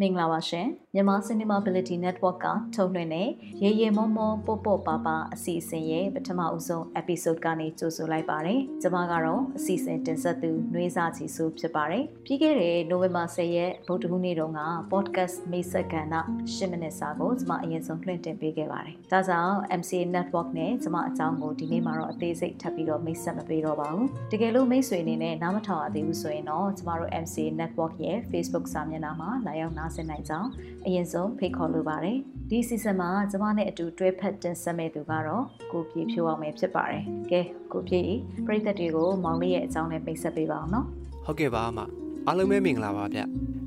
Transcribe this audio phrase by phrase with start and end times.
[0.00, 3.28] မင်္ဂလာပါရှင်မြန်မာ Cinema Ability Network ကထုတ်လွှင့်တဲ့
[3.62, 30.48] ရေရေမောမောပို့ပို့ပါပါအစီအစဉ်ရဲ့ပထမအဆုံး episode ကနေကြိုဆိုလိုက်ပါတယ်ကျွန်မကတော့အစီအစဉ်တင်ဆက်သူနှွေးစာချီဆိုဖြစ်ပါတယ်ပြီးခဲ့တဲ့ November 10ရက်ဗုဒ္ဓဟူးနေ့တုန်းက podcast မိတ်ဆက်ကဏ္ဍ10မိနစ်စာကိုကျွန်မအရင်ဆုံးလွှင့်တင်ပေးခဲ့ပါတယ်ဒါကြောင့် MCA Network နဲ့ကျွန်မအကြောင်းကိုဒီနေ့မှာတော့အသေးစိတ်ထပ်ပြီးတော့မိတ်ဆက်မပေးတော့ပါဘူးတကယ်လို့မိတ်ဆွေအနေနဲ့နားမထောင်ရသေးဘူးဆိုရင်တော့ကျွန်မတို့ MCA Network ရဲ့ Facebook စာမျက်နှာမှာလာရောက်နားဆင်နိုင်ကြောင်း
[30.86, 32.18] အရင်ဆုံးဖိတ်ခေါ်လိုပါတယ်
[32.50, 37.40] ဒီ season မှာကျမနဲ့အတူတွဲဖက်တင်ဆက်မဲ့သူကတော့ကိုပြေဖြိုးအောင်ပဲဖြစ်ပါတယ်ကဲ
[37.72, 38.02] ကိုပြေ
[38.46, 40.86] ပရိသတ်တွေကိုမောင်လေးရဲ့အကြောင်းနဲ့ပိတ်ဆက်ပေးပါအောင်နော်
[41.24, 41.78] ဟုတ်ကဲ့ပါအမ
[42.26, 43.20] အားလုံးပဲမင်္ဂလာပါဗျ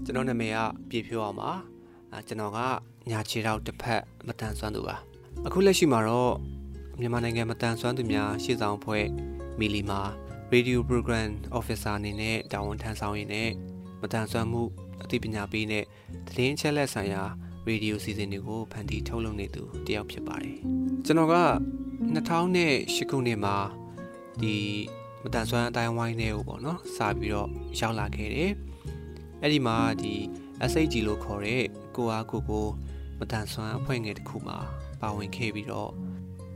[0.05, 0.57] ကျွန်တော်နာမည်က
[0.89, 1.51] ပြေဖြိုးအောင်ပါ
[2.11, 2.59] အဲကျွန်တော်က
[3.09, 4.95] ညာချေတော့တစ်ဖက်မတန်ဆွမ်းသူပါ
[5.45, 6.33] အခုလက်ရှိမှာတော့
[6.99, 9.05] မြန်မာနိုင်ငံမတန်ဆွမ်းသူများရှေ့ဆောင်ဖွဲ့
[9.59, 10.01] မီလီမာ
[10.53, 13.49] Radio Program Officer အနေနဲ့တာဝန်ထမ်းဆောင်ရင်းနဲ့
[14.01, 14.63] မတန်ဆွမ်းမှု
[15.03, 15.85] အသိပညာပေးတဲ့
[16.27, 17.23] သတင်းချက်လက်ဆိုင်ရာ
[17.65, 20.57] ရေဒီယိုစီစဉ်တွေကိုဖန်တီးထုတ်လုပ်နေသူတယောက်ဖြစ်ပါတယ်
[21.05, 21.35] ကျွန်တော်က
[22.15, 23.55] 2008ခုနှစ်မှာ
[24.41, 24.55] ဒီ
[25.23, 28.51] မတန်ဆွမ်းအတိုင်းဝိုင်းတွေကိုပေါ့နော်စပြီးတော့ရောက်လာခဲ့တယ်
[29.41, 30.13] အဲ့ဒီမှာဒီ
[30.71, 31.63] SHG လို့ခေါ်တဲ့
[31.95, 32.67] ကိုအားကိုကို
[33.19, 34.57] မတန်ဆွမ်းအဖွဲ့ငယ်တစ်ခုမှာ
[35.01, 35.91] ပါဝင်ခဲ့ပြီးတော့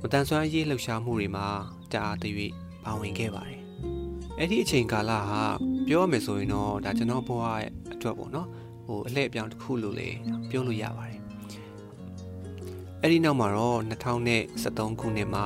[0.01, 1.47] မတန်ဆွမ်းရေးလှုပ်ရှားမှုတွေမှာ
[1.91, 2.51] တအားတရွေ့
[2.83, 3.61] ပါဝင်ခဲ့ပါတယ်
[4.37, 5.43] အဲ့ဒီအချိန်ကာလဟာ
[5.87, 8.47] ပြောရမယ်ဆိုရင်တော့ဒါကျွန်တော်ဘဝရဲ့အတွက်ပေါ့နော်
[8.85, 10.09] ဟိုအလှည့်အပြောင်းတစ်ခုလို့လေ
[10.49, 11.19] ပြောလို့ရပါတယ်
[13.01, 13.79] အဲ့ဒီနောက်မှာတော့
[14.21, 15.45] 2013ခုနှစ်မှာ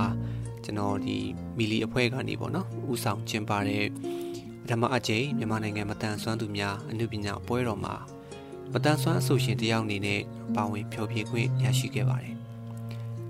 [0.64, 1.18] ကျွန်တော်ဒီ
[1.58, 3.86] မီလီအဖွဲ့ကနေပေါ့နော်ဥဆောင်ကျင်းပတဲ့
[4.70, 7.96] ဓမ္မအကျိန်မြန်မာနိုင်ငံမတန်ဆွမ်းသူများအမှုပညာပွဲတော်မှာ
[8.74, 10.22] မတန်ဆွမ်းအဆိုရှင်တယောက်အနေနဲ့
[10.56, 12.36] ပါဝင်ဖျော်ဖြေခွင့်ရရှိခဲ့ပါတယ်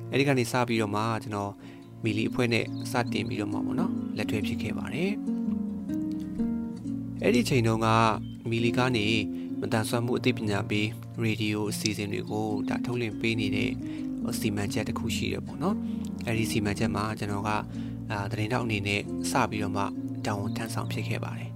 [0.10, 1.52] အဲ့ဒီကနေစပြီးတော့မှကျွန်တော်
[2.04, 5.41] မီလီအဖွဲ့နဲ့စတင်ပြီးတော့မှပေါ့နော်လက်တွဲဖြစ်ခဲ့ပါတယ်
[7.24, 7.88] အဲ့ဒီချိန်တုန်းက
[8.50, 9.08] မီလီကနေ
[9.60, 10.88] မတန်ဆွမ်းမှုအသိပညာပေး
[11.22, 13.72] ရေဒီယိုအစီအစဉ်တွေကိုဒါထုတ်လွှင့်ပေးနေတဲ့
[14.40, 15.76] စီမံချက်တစ်ခုရှိတယ်ပေါ့နော်
[16.26, 17.50] အဲ့ဒီစီမံချက်မှာကျွန်တော်က
[18.12, 19.02] အာသတင်းတောက်အနေနဲ့
[19.32, 19.84] စပြီးတော့မှ
[20.26, 21.52] တောင်းဝန်ထမ်းဆောင်ဖြစ်ခဲ့ပါတယ်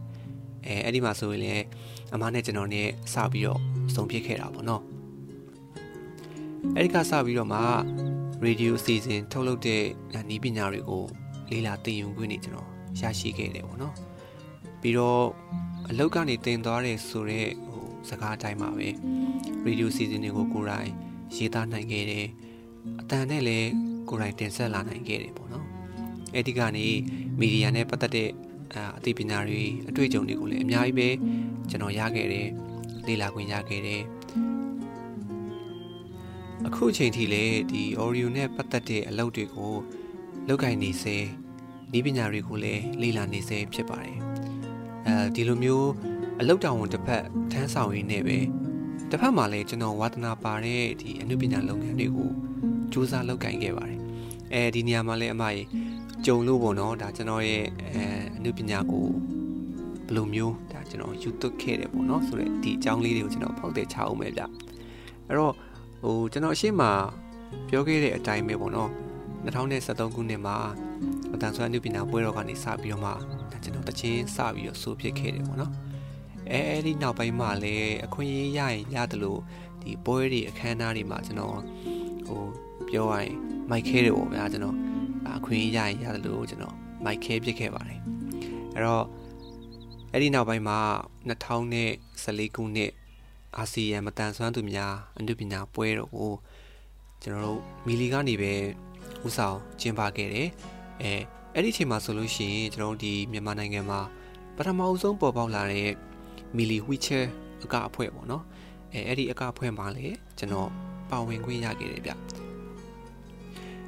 [0.66, 1.64] အဲအဲ့ဒီမှာဆိုရင်လည်း
[2.14, 3.60] အမနဲ့ကျွန်တော်နဲ့စပြီးတော့
[3.96, 4.84] စုံဖြစ်ခဲ့တာပေါ့နော်
[6.76, 7.60] အဲ့ဒီကစပြီးတော့မှ
[8.44, 9.82] ရေဒီယိုအစီအစဉ်ထုတ်လုပ်တဲ့
[10.36, 11.04] ဤပညာတွေကို
[11.52, 12.70] လေ့လာသင်ယူခွင့်နေကျွန်တော်
[13.00, 14.15] ရရှိခဲ့တယ်ပေါ့နော်ပြီး
[14.98, 15.24] တော့
[15.90, 18.92] အလောက်ကနေတင်သွားတယ်ဆိုတော့ဟိုစကားအတိုင်းပါပဲရေ
[19.66, 20.90] ဒီယိုစီစဉ်တွေကိုကိုယ်တိုင်
[21.36, 22.28] ရေးသားနိုင်ခဲ့တယ်
[23.02, 23.70] အတန်နဲ့လည်း
[24.10, 25.66] ကိုယ်တိုင်တင်ဆက်လာနိုင်ခဲ့တယ်ပေါ့နော်
[26.34, 26.88] အဲ့ဒီကနေ
[27.40, 28.30] မီဒီယာနဲ့ပတ်သက်တဲ့
[28.76, 31.10] အသိပညာတွေအတွေ့အကြုံတွေကိုလည်းအများကြီးပဲ
[31.70, 32.48] ကျွန်တော်ရခဲ့တယ်
[33.08, 34.04] လေ့လာခွင့်ရခဲ့တယ်
[36.68, 39.74] အခုအချိန်ထိလည်းဒီ Oreo နဲ့ပတ်သက်တဲ့အလုပ်တွေကို
[40.48, 41.18] လုပ်ကိုင်နေစေ
[41.98, 44.25] ဤပညာတွေကိုလည်းလေ့လာနေစေဖြစ်ပါတယ်
[45.08, 45.90] အဲဒီလိုမျိုး
[46.40, 48.38] အလုတ်တောင်ဝန်တစ်ဖက်ထမ်းဆောင်ရင်းနဲ့ပဲ
[49.10, 52.30] တစ်ဖက်မှာလည်းကျွန်တော်ဝါသနာပါတဲ့ဒီအမှုပညာလုပ်ငန်းတွေကို
[52.92, 54.00] စူးစမ်းလုပ်ကိုင်ခဲ့ပါတယ်
[54.54, 55.66] အဲဒီနေရာမှာလည်းအမကြီး
[56.26, 57.64] ကြုံလို့ပေါ့နော်ဒါကျွန်တော်ရဲ့
[57.94, 58.04] အဲ
[58.38, 59.06] အမှုပညာကို
[60.06, 64.42] ဘယ်လိုမျိုးဒါကျွန်တော်ယူသွတ်ခဲ့တယ်ပေါ့နော်ဆိုတော့ဒီအကြောင်းလေးတွေကိုကျွန်တော်ဖောက်တဲ့ချအောင်ပဲဗျ
[65.28, 65.54] အဲ့တော့
[66.02, 66.82] ဟိုကျွန်တော်အရှိမ
[67.70, 68.90] ပြောခဲ့တဲ့အတိုင်းပဲပေါ့နော်
[69.46, 70.58] 2023ခုနှစ်မှာ
[71.34, 73.12] အတန်ဆွမ်းအမှုပညာပွဲတော်ကနေစပြီးတော့မှ
[73.66, 75.74] ကျွန်တော်တချင်းစပြီးတော့ဆိုဖြစ်ခဲ့တယ်ပေါ့နော်
[76.52, 79.40] အဲအဲ့ဒီနောက်ပိုင်းမှာလည်းအခွင့်အရေးရရင်ရတယ်လို့
[79.82, 81.58] ဒီပွဲတွေအခမ်းအနားတွေမှာကျွန်တော်
[82.28, 82.42] ဟို
[82.90, 83.36] ပြောရရင်
[83.70, 84.76] မိုက်ခဲတယ်ပေါ့ဗျာကျွန်တော်
[85.38, 88.00] အခွင့်အရေးရရင်ရတယ်လို့ကျွန်တော်မိုက်ခဲဖြစ်ခဲ့ပါတယ်
[88.74, 89.06] အဲ့တော့
[90.12, 90.80] အဲ့ဒီနောက်ပိုင်းမှာ
[91.30, 92.92] 2014ခုနှစ်
[93.58, 96.34] အာဆီယံမတန်ဆွမ်းသူများအနုပညာပွဲတော်ကို
[97.22, 98.54] ကျွန်တော်တို့မီလီကနေပဲ
[99.28, 100.50] ဥဆောင်ကျင်းပခဲ့တယ်
[101.02, 101.14] အဲ
[101.58, 104.00] အဲ့ဒီအချိန်မှာဆိုလို့ရှိရင်ကျွန်တော်တို့ဒီမြန်မာနိုင်ငံမှာ
[104.56, 105.90] ပထမအဆုံးပေါ်ပေါက်လာတဲ့
[106.56, 107.20] မီလီဝီချာ
[107.64, 108.44] အကအဖွဲ့ပေါ့နော်
[108.94, 110.08] အဲအဲ့ဒီအကအဖွဲ့မှာလေ
[110.38, 110.70] ကျွန်တော်
[111.10, 112.12] ပါဝင်ခွင့်ရခဲ့တယ်ဗျ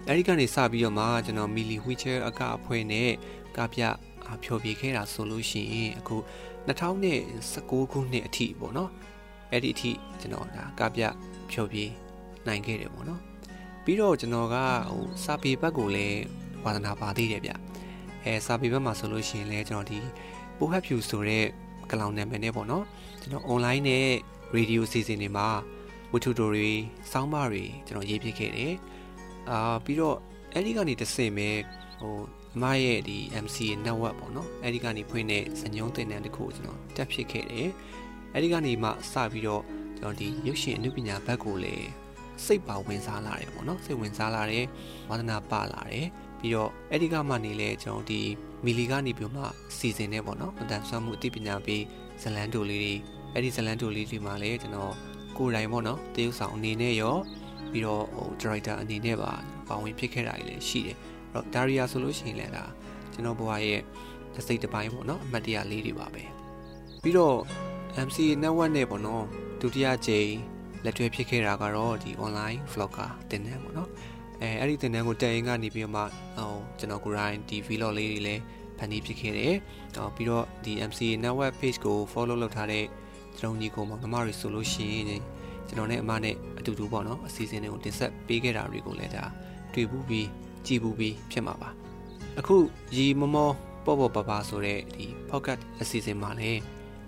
[0.06, 3.09] အဲ့ဒီကနေစပြီးတော့မှကျွန်တော်မီလီဝီချာအကအဖွဲ့နဲ့
[3.57, 3.81] ကပြ
[4.44, 6.15] ဖြောပြခဲ့တာဆိုလို့ရှိရင်အခု
[6.68, 8.92] 2019ခုနှစ်အထိပေါ့နော်
[9.51, 11.01] အဲ့ဒီအထိကျွန်တော်ဒါကပြ
[11.51, 11.80] ဖြောပြ
[12.47, 13.21] နိုင်ခဲ့တယ်ပေါ့နော်
[13.83, 14.56] ပြီးတော့ကျွန်တော်က
[14.89, 16.21] ဟိုစာပေဘက်ကိုလည်း
[16.68, 17.52] ဝါသနာပါသေးတယ်ဗျ
[18.24, 20.00] အဲစာပေဘက်မှာဆိုလို့ရှိရင်လည်းကျွန်တော်ဒီ
[20.58, 21.46] ပိုဟက်ဖြူဆိုတဲ့
[21.92, 22.86] ကလောင်နာမည်နဲ့ပေါ့နော်
[23.22, 24.08] ကျွန်တော် online နဲ့
[24.56, 25.48] radio စီစဉ်တွေမှာ
[26.12, 26.69] ဝတ္ထုတိုတွေ
[27.12, 28.74] စောင်းပါတွေကျွန်တော်ရေးပြခဲ့တယ်
[29.50, 30.18] အာပြီးတော့
[30.54, 31.50] အဲ့ဒီကနေတဆင့်ပဲ
[32.02, 32.16] ဟို
[32.56, 37.69] အမရဲ့ဒီ MCA network ပေါ့နော်အဲ့ဒီကနေဖွင့်တဲ့ဇညုံသင်တန်းတစ်ခုကိုကျွန်တော်တက်ဖြစ်ခဲ့တယ်
[38.34, 39.64] အဲ့ဒီကနေမှစပြီးတော့
[39.98, 41.88] ကျွန်တော်ဒီရုပ်ရှင်အမှုပညာဘက်ကိုလည်း
[42.46, 44.66] စိတ်ပါဝင်စားလာတယ်ပေါ့နော်စိတ်ဝင်စားလာတယ်
[45.10, 46.08] ဝါသနာပလာတယ်
[46.39, 48.22] ပြီးတော့အဲ့ဒီကမှနေလဲကျွန်တော်ဒီ
[48.66, 49.44] မီလီကနေပြီးမှ
[49.78, 51.84] စီစဉ်နေပေါ့နော်မတန်ဆွမ်းမှုအသိပညာပေး
[52.22, 52.94] ဇလန်တိုလေးတွေ
[53.34, 54.94] အဲ့ဒီဇလန်တိုလေးတွေမှာလည်းကျွန်တော်
[55.38, 57.16] ကိုယ်တိုင်ပေါ့နော်တရုပ်ဆောင်အနေနဲ့ရော
[57.72, 59.31] ပြီးတော့ဟို director အနေနဲ့ပါ
[59.68, 60.98] ပါဝင်ဖြစ်ခဲ့တာတွေလည်းရှိတယ်
[61.31, 62.63] အဲ့တော့ဒါရီယာဆိုလို့ရှိရင်လည်းဒါ
[63.13, 63.81] ကျွန်တော်ဘဝရဲ့
[64.36, 66.24] တစ်စိတ်တစ်ပိုင်းပေါ့နော်အမှတ်တရလေးတွေပါပဲ
[67.04, 67.38] ပြီးတော့
[68.07, 69.24] MCA network နဲ့ပေါ့နော်
[69.62, 70.31] ဒုတိယကြိမ်
[70.83, 73.90] လက်တွဲဖြစ်ခဲ့တာကတော့ဒီ online vlogger တင်တယ်ပေါ့နော်
[74.42, 76.01] အဲအဲ့ဒီတင်တန်းကိုတက်ရင်ကနေပြီးတော့မှ
[76.38, 78.42] ဟိုကျွန်တော်ကိုယ်တိုင်ဒီ vlog လေးတွေလည်း
[78.78, 79.54] ဖန်တီးဖြစ်ခဲ့တယ်။
[79.98, 82.86] အော်ပြီးတော့ဒီ MCA network page ကို follow လုပ်ထားတဲ့
[83.39, 85.24] ကျွန်တော်ညီကိုမောင်နှမတွေဆိုလို့ရှိရင်
[85.68, 89.24] ကျွန်တော်နဲ့အမနဲ့အတူတူပေါ့နော်အစီအစဉ်တွေကိုတင်ဆက်ပေးခဲ့တာတွေကိုလည်းဒါ
[89.74, 90.28] တွေ့ဘူးပြီး
[90.66, 91.69] ကြည်ဘူးပြီးဖြစ်မှာပါ။
[92.40, 92.56] အခု
[92.95, 93.51] ရီမမော
[93.86, 96.60] ပေါ့ပေါ့ပါပါဆိုတဲ့ဒီ podcast အစီအစဉ်မှာလည်း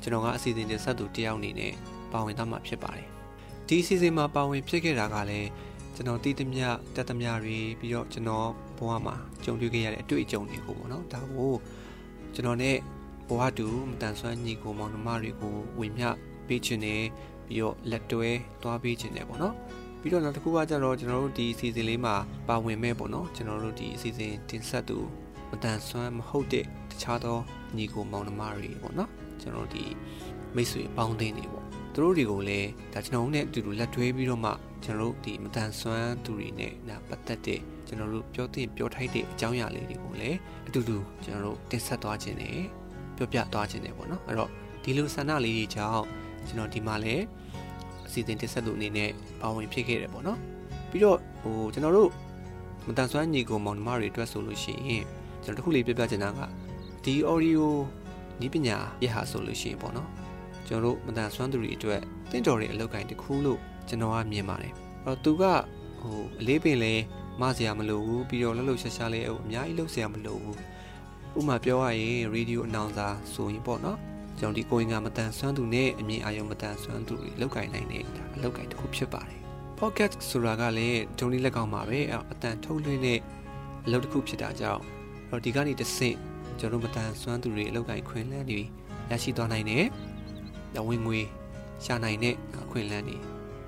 [0.02, 1.74] ကျွန်တော်ကအစီအစဉ်တင်ဆက်သူတယောက်အနေနဲ့
[2.12, 3.08] ပါဝင်သွားမှာဖြစ်ပါတယ်။
[3.68, 5.50] ဒီအစီအစဉ်မှာပါဝင်ဖြစ်ခဲ့တာကလည်း
[6.00, 11.54] ကျွန်တော်တည်သမျှတက်သမျှတွေပြီးတော့ကျွန်တော်ဘဝမှာကြုံတွေ့ခဲ့ရတဲ့အတွေ့အကြုံတွေကိုပေါ့နော်ဒါကို
[12.34, 12.76] ကျွန်တော်နဲ့
[13.28, 16.08] ဘဝတူမတန်ဆွမ်းညီကိုမောင်နှမတွေကိုဝေမျှ
[16.48, 17.04] ပေးခြင်းနဲ့
[17.48, 18.30] ပြီးတော့လက်တွဲ
[18.62, 19.54] သွားပေးခြင်းနဲ့ပေါ့နော်
[20.00, 22.16] ပြီးတော့နောက်တစ်ခုကကြတော့ကျွန်တော်တို့ဒီအစီအစဉ်လေးမှာ
[22.48, 24.98] ပါဝင်မဲ့ပေါ့နော်ကျွန်တော်တို့ဒီအစီအစဉ်တင်ဆက်သူ
[25.50, 27.38] မတန်ဆွမ်းမဟုတ်တဲ့တခြားသော
[27.76, 29.10] ညီကိုမောင်နှမတွေပေါ့နော်
[29.42, 29.84] ကျွန်တော်တို့ဒီ
[30.56, 34.52] မိတ်ဆွေအပေါင်းအသင်းတွေပေါ့သူတို့တွေကိုလည်းဒါကျွန်တော်တို့နဲ့အတူတူလက်တွဲပြီးတော့မှ
[34.84, 40.38] ကျွန်တော်တို့ဒီမတန်ဆွမ်းသူတွေနဲ့ဒါပတ်သက်တဲ့ကျွန်တော်တို့ပြောသင့်ပြောထိုက်တဲ့အကြောင်းအရာလေးတွေကိုလည်း
[40.68, 42.58] အတူတူကျွန်တော်တို့တင်ဆက်သွားခြင်းနဲ့
[43.16, 44.50] ပြောပြသွားခြင်းနဲ့ပေါ့နော်အဲ့တော့
[44.84, 46.04] ဒီလိုဆန္ဒလေးတွေကြောင့်
[46.48, 47.24] ကျွန်တော်ဒီမှာလည်း
[48.08, 49.10] အစီအစဉ်တင်ဆက်သူအနေနဲ့
[49.42, 50.38] ပါဝင်ဖြစ်ခဲ့တယ်ပေါ့နော်
[50.90, 52.10] ပြီးတော့ဟိုကျွန်တော်တို့
[52.88, 55.04] မတန်ဆွမ်းညီကိုမောင်နှမတွေအတွက်ဆိုလို့ရှိရင်
[55.44, 56.40] ကျွန်တော်တခုလေးပြပြချင်တာက
[57.04, 57.64] ဒီ audio
[58.46, 60.10] ဤပညာရဟာဆိုလို့ရှိရင်ပေါ့နော်
[60.68, 62.02] ကျွန်တော်တို့မတန်ဆွမ်းသူတွေအတွက်
[62.32, 64.74] တင့်တော်တဲ့အလုပ်ကိုင်းတစ်ခုလို့ ကျွန်တော်ကမြင်ပါတယ်
[65.06, 65.44] အဲ့တော့သူက
[66.02, 66.94] ဟိုအလေးပင်လဲ
[67.42, 70.58] မစရာမလိုဘူးပြီးတော့လှလှရှားရှားလေးအများကြီးလုပ်စရာမလိုဘူး
[71.40, 73.98] ဥမာပြောရရင်ရေဒီယိုအနောင်စာဆိုရင်ပေါ့နော်
[74.40, 79.40] ကျွန်တော်ဒီကိုရင်ကမတန်ဆွမ်းသူနဲ့အမြင်အာရုံမတန်ဆွမ်းသူတွေလောက်ကင်နိုင်နေတာအလောက်ကင်တစ်ခုဖြစ်ပါတယ်
[79.80, 82.00] pocket ဆိုတာကလည်းဒုံလေးလက်ကောင်းပါပဲ
[82.32, 83.20] အတန်ထုတ်လွှင့်တဲ့
[83.86, 84.82] အလုပ်တစ်ခုဖြစ်တာကြောင့်
[85.30, 86.18] တော့ဒီကနေတစ်ဆင့်
[86.60, 88.62] ကျွန်တော်မတန်ဆွမ်းသူတွေအလောက်ကင်ခွင့်လန်းတွေ
[89.10, 89.86] ရရှိသွားနိုင်တယ်။
[90.90, 91.20] ဝင်ငွေ
[91.86, 93.18] ရှာနိုင်တဲ့အခွင့်အလမ်းတွေ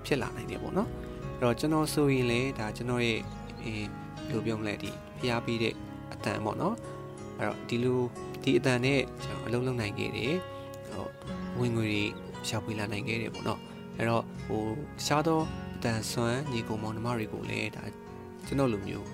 [0.05, 0.89] ဖြစ်လာနိုင်တယ်ပေါ့နော်
[1.37, 3.19] အဲ့တော့ကျွန်တော်ဆိုရင်လေဒါကျွန်တော်ရဲ့
[3.63, 3.87] အဲဘယ်
[4.29, 5.73] လိုပြောမလဲဒီဖျားပြီးတဲ့
[6.13, 6.75] အတန်ပေါ့နော်
[7.37, 7.99] အဲ့တော့ဒီလို
[8.43, 10.35] ဒီအတန်နဲ့ကျွန်တော်အလုံးလုံးနိုင်ခဲ့တယ်
[10.93, 11.07] ဟို
[11.59, 12.03] ဝင်ငွေတွေ
[12.47, 13.59] ရှာဖွေလာနိုင်ခဲ့တယ်ပေါ့နော်
[13.97, 14.63] အဲ့တော့ဟို
[14.97, 15.41] တခြားသော
[15.75, 17.83] အတန်ဆွမ်းညီကိုမောင်နှမတွေကိုလည်းဒါ
[18.45, 19.07] ကျွန်တော်လိုမျိုး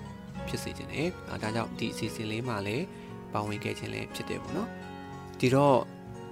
[0.48, 2.84] ဖြစ်စေခြင်းနဲ့ဒါကြောင့်ဒီအစီအစဉ်လေးမှာလည်း
[3.32, 4.68] ပါဝင်ခဲ့ခြင်းလည်းဖြစ်တယ်ပေါ့နော်
[5.40, 5.78] ဒီတော့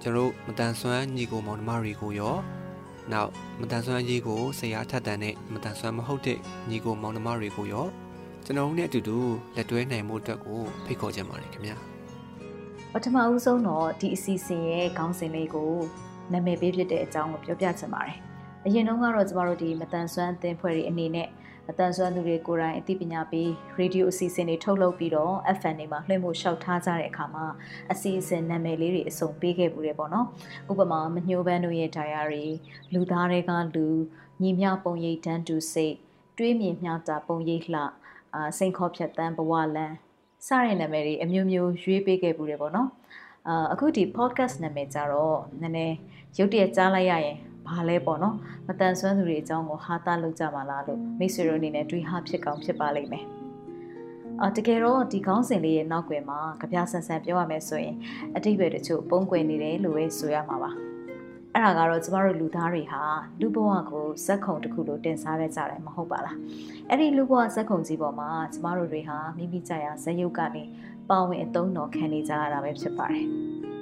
[0.01, 2.35] ကျွန်တော်မတန်ဆွမ်းညီကိုမောင်နှမတွေကိုရော
[3.13, 6.37] နောက်မတန်ဆွမ်းရေးကိုဆရာထက်တန်တဲ့မတန်ဆွမ်းမဟုတ်တဲ့
[6.69, 7.87] ညီကိုမောင်နှမတွေကိုရော
[8.45, 9.17] ကျွန်တော်တို့နဲ့အတူတူ
[9.55, 11.77] လက်တွဲနိုင်မှုအတွက်ကိုဖိတ်ခေါ်ချင်ပါတယ်ခင်ဗျာ
[12.93, 15.73] ပထမဦးဆုံးတော့ဒီအစီအစဉ်ရဲ့ခေါင်းစဉ်လေးကို
[16.31, 18.17] နာမည်ပေးဖြစ်တဲ့အကြောင်းကိုပြောပြချင်ပါတယ်
[18.65, 21.27] အရင်တုန်းကတော့ကျမတို့ဒီမတန်ဆွမ်းအသင်းဖွဲ့တွေအနေနဲ့
[21.69, 27.45] အတန်ဆွမ်းသူတွေကိုယ်တိုင်အသိပညာပေးရေဒီယိုအစီအစဉ်တွေထုတ်လုပ်ပြီးတော့ FM တွေမှာလွှင့်ဖို့ရှောက်ထားကြတဲ့အခါမှာ
[27.91, 30.27] အစီအစဉ်နာမည်လေးတွေအစုံပေးခဲ့မှုတယ်ပေါ့နော်
[30.71, 32.47] ဥပမာမညှိုးပန်းတို့ရဲ့ diary
[32.93, 33.87] လူသားတွေကလူ
[34.41, 35.95] ညီမျှပုံရိပ်တန်းတူစိတ်
[36.37, 37.81] တွေးမြင်မျှတာပုံရိပ်လှ
[38.33, 39.95] အာစိန်ခေါ်ဖြတ်တန်းဘဝလန်း
[40.47, 42.89] စတဲ့နာမည်တွေအမျိုးမျိုးရွေးပေးခဲ့မှုတယ်ပေါ့နော်
[43.47, 45.95] အာအခုဒီ podcast နာမည်ကြတော့နည်းနည်း
[46.37, 47.37] ရုတ်တရက်ကြားလိုက်ရရင်
[47.69, 48.35] ဘာလဲပေါ့နော်
[48.67, 53.25] မတန်ဆွမ်းသူတွေအကြောင်းကိုဟာတာလုပ်ကြပါလားလို့မိတ်ဆွေတို့အနေနဲ့တွေးဟာဖြစ်ကောင်းဖြစ်ပါလိမ့်မယ်
[54.41, 57.95] အာတကယ်တော့ဒီကောင်းစဉ်လေးရဲ့နောက်ွယ်မှာကြပြဆန်ဆန်ပြောရမယ်ဆိုရင်
[58.35, 60.71] အတိတ်ပဲတချို့ပုံကွယ်နေတယ်လို့ပဲဆိုရမှာပါ
[61.53, 63.01] အဲ့ဒါကတော့ကျမတို့လူသားတွေဟာ
[63.41, 66.37] လူဘဝကိုဇက်ခုံတစ်ခုလိုတင်စားရကြတယ်မဟုတ်ပါလား
[66.89, 70.63] အဲ့ဒီလူဘဝဇက်ခုံကြီးပေါ်မှာကျမတို့တွေဟာမိမိကြရာဇက်ရုပ်ကနေ
[71.09, 73.25] ပါဝင်အသုံးတော်ခံနေကြရတာပဲဖြစ်ပါတယ်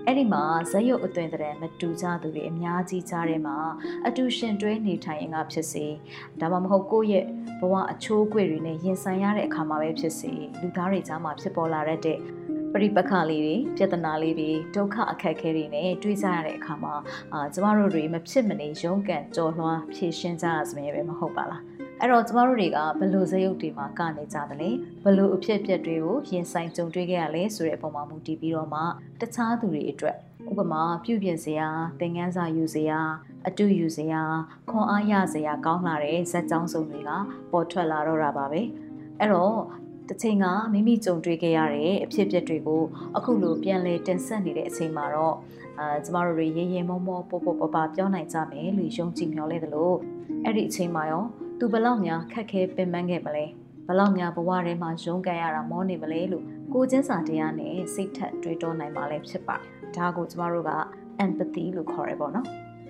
[0.08, 3.58] အဲ့ဒီမှာဇက်ရုပ်အသွင်တဲ့မတူကြသူတွေအများကြီးကြားထဲမှာ
[4.08, 5.86] အတူရှင်တွဲနေထိုင်ရင်ကဖြစ်စေ
[6.42, 7.26] ဒါမှမဟုတ်ကိုယ့်ရဲ့
[7.60, 10.32] ဘဝအချိုးအကွေ့တွေနဲ့ရင်ဆိုင်ရတဲ့အခါမှာပဲဖြစ်စေ
[10.62, 12.20] လူသားတွေကြားမှာဖြစ်ပေါ်လာတဲ့
[12.74, 16.94] ပရိပခလေးတွေပြဿနာလေးတွေဒုက္ခအခက်အခဲတွေနဲ့တွေ့ကြရတဲ့အခါမှာ
[17.34, 24.70] အာကျမတို့တွေမဖြစ်မနေရုန်းကန်ကြော်လွှားဖြည့်ရှင်းကြရစမြဲပဲမဟုတ်ပါလား အဲ့တော့ကျမတို့တွေကဘလို့ဇယုတ်တွေမှာကနေကြတယ်လေ
[25.04, 28.82] ဘလို့အဖြစ်အပျက်တွေကိုရင်ဆိုင်ကြုံတွေ့ခဲ့ရလဲဆိုတဲ့အပေါ်မှာမူတည်ပြီးတော့မှ
[29.22, 30.18] တခြားသူတွေအတွက်
[30.50, 33.00] ဥပမာပြုပြင်စရာသင်ခန်းစာယူစရာ
[33.48, 34.22] အတူယူစရာ
[34.70, 37.12] ခွန်အားရစရာကောင်းလာတဲ့ဇက်ကြောင်းစုံတွေက
[37.52, 38.62] ပေါ်ထွက်လာတော့တာပါပဲ
[39.20, 39.56] အဲ့တော့
[40.08, 42.84] တစ်ချိန်ကမိမိကြုံတွေ့ခဲ့ရတဲ့အဖြစ်အပျက်တွေကို
[43.18, 45.36] အခုလိုပြန်လဲတင်ဆက်နေတဲ့အချိန်မှာတော့
[45.80, 49.98] အာကျမတို့တွေရေရင်မောမောပို့ပို့ပပပြောနိုင်ကြမယ်လို့ယုံကြည်မျှော်လင့်တယ်လို့
[50.44, 51.26] အဲ့ဒီအချိန်မှာရော
[51.60, 53.46] သူဘလောက်များခက်ခဲပင်ပန်းခဲ့မလဲ
[53.88, 56.44] ဘလောက်များဘဝထဲမှာရုန်းကန်ရတာမောနေမလဲလို့
[56.74, 60.72] ကိုချင်းစာတရားနဲ့စိတ်ထက်တွေးတောနိုင်မှလည်းဖြစ်ပါတယ်ဒါကိုကျမတို့က
[61.26, 62.48] empathy လို့ခေါ်ရပေါ့နော်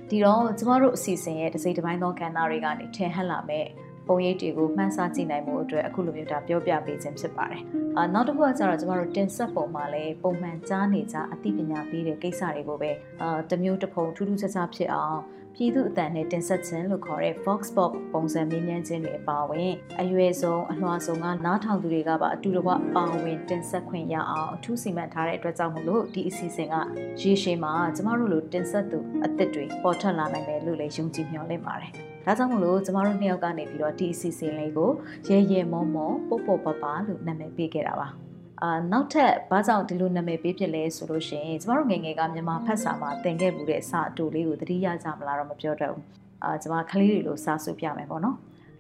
[0.09, 3.65] ဒီတော့ကျမတို့အစီအစဉ်ရဲ့တစ်စိတ်တစ်ပိုင်းသောကဏ္ဍတွေကနေထင်ဟပ်လာမဲ့
[4.07, 7.61] ပုံရိပ်တွေကိုမှန်းဆကြည့်နိုင်မှုအတွက်အခုလိုမျိုးဒါပြောပြပေးခြင်းဖြစ်ပါတယ်။
[7.97, 12.91] အာနောက်တစ်ခုကကျတော့ကျမတို့တင်ဆက်ပုံမှာလည်းပုံမှန်ကြားနေကြအသိပညာပေးတဲ့ကိစ္စတွေကိုပဲ
[13.21, 15.19] အာတမျိုးတစ်ဖုံထူးထူးခြားခြားဖြစ်အောင်
[15.57, 19.71] ပြည်သူအတန်နဲ့တင်ဆက်ခြင်းလို့ခေါ်တဲ့ Vox Pop ပုံစံမေးမြန်းခြင်းတွေအပါအဝင်
[20.01, 26.75] အရွယ်ဆုံးအလွှာဆုံးကနားထောင်သူတွေကပါအတူတကွပါဝင်တင်ဆက်ခွင့်ရအောင်အထူးစီမံထားတဲ့အတွက်ကြောင့်မို့လို့ဒီအစီအစဉ်က
[27.21, 31.91] ရေရှည်မှာကျမတို့လိုတင်ဆက်သူအသစ်တွေပေါ်ထွက်လာနိုင်မယ်လို့လည်းယုံကြည်မျှော်လင့်ပါတယ်။
[32.25, 34.91] ဒါကြောင့်မို့လို့ကျမတို့နှစ်ယောက်ကနေပြီးတော့ဒီအစီအစဉ်လေးကို
[35.29, 38.09] ရဲရဲမောမောပုတ်ပုတ်ပပလို့နာမည်ပေးခဲ့တာပါ။
[38.61, 46.03] အာနောက်ထပ်ဘာကြောင့်ဒီလိုနာမည်ပေးဖြစ်လဲဆိုလို့ရှိရင်ကျမတို့ငယ်ငယ်ကမြန်မာဖတ်စာမှာသင်ခဲ့မှုတဲ့စာအတူလေးကိုသတိရကြမလားတော့မပြောတော့ဘူး
[46.43, 48.37] အာကျမကလေးတွေလိုစာစုပြမယ်ပေါ့နော်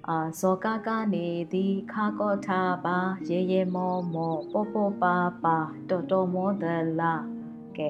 [0.09, 2.97] အာဇောကာကနေသည်ခါကောထားပါ
[3.29, 5.57] ရဲရဲမောမောပေါပေါပါပါ
[5.89, 6.63] တော်တော်မောဒ
[6.99, 7.13] လာ
[7.77, 7.89] ကဲ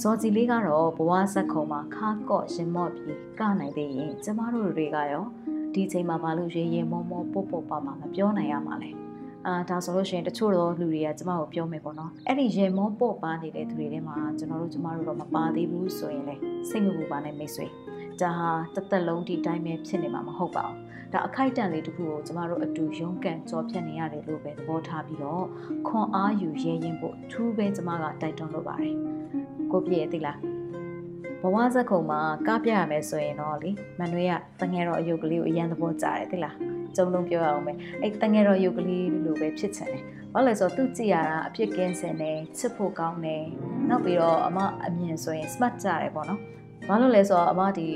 [0.00, 5.24] ဇော်ကြီးလေးကတော့ဘဝဆက်ခုံမှာခါကော့ရင်မော့ပြီးကနိုင်သေးရင်ကျမတို့တွေကရော
[5.74, 8.90] ဒီချိန်မှာဘာလို့ရဲရဲမောမောပေါပေါပါပါမပြောနိုင်ရမှာလဲ
[9.46, 16.34] အာဒါဆိုလို့ရှိရင်တချို့တော့လူတွေကကျမကိုပြောမယ်ပေါ့နော်အဲ့ဒီရေမောပေါ့ပါနေတဲ့သူတွေထဲမှာကျွန်တော်တို့ကျမတို့တော့မပါသေးဘူးဆိုရင်လေ
[16.68, 17.66] စိတ်မပူပါနဲ့မိတ်ဆွေ
[18.20, 25.44] ဒါဟာတသက်လုံးဒီတိုင်းပဲဖြစ်နေမှာမဟုတ်ပါဘူးဒါအခိုက်အတန့်လေးတစ်ခုကိုကျမတို့အတူရုန်းကန်ကြော်ဖြတ်နေရတယ်လို့ပဲသဘောထားပြီးတော့
[25.88, 28.94] ခွန်အားယူရဲရင်ဖို့အထူးပဲကျမကတိုက်တွန်းလိုပါတယ်
[29.72, 30.38] ကိုပြည့်သိလား
[31.42, 36.56] ဘဝဇက်ခုံမှာကားပြရမယ်ဆိုရင်တော့လေမန်နွေကတငယ်တော့အယုတ်ကလေးကိုအရန်သဘောကျတယ်သိလား
[36.96, 40.02] ကျုံလုံးပြောရအောင်မယ်အဲ့တငယ်တော့ယုတ်ကလေးလိုပဲဖြစ်ချင်တယ်
[40.34, 43.44] ဘာလဲဆိုတော့သူကြည့်ရတာအဖြစ်ကင်းစင်တယ်ချစ်ဖို့ကောင်းတယ်
[43.88, 46.40] နောက်ပြီးတော့အမအမြင်ဆိုရင် smart ကြတယ်ပေါ့နော်
[46.88, 47.88] ဘာလို့လဲဆိုတော့အမဒီ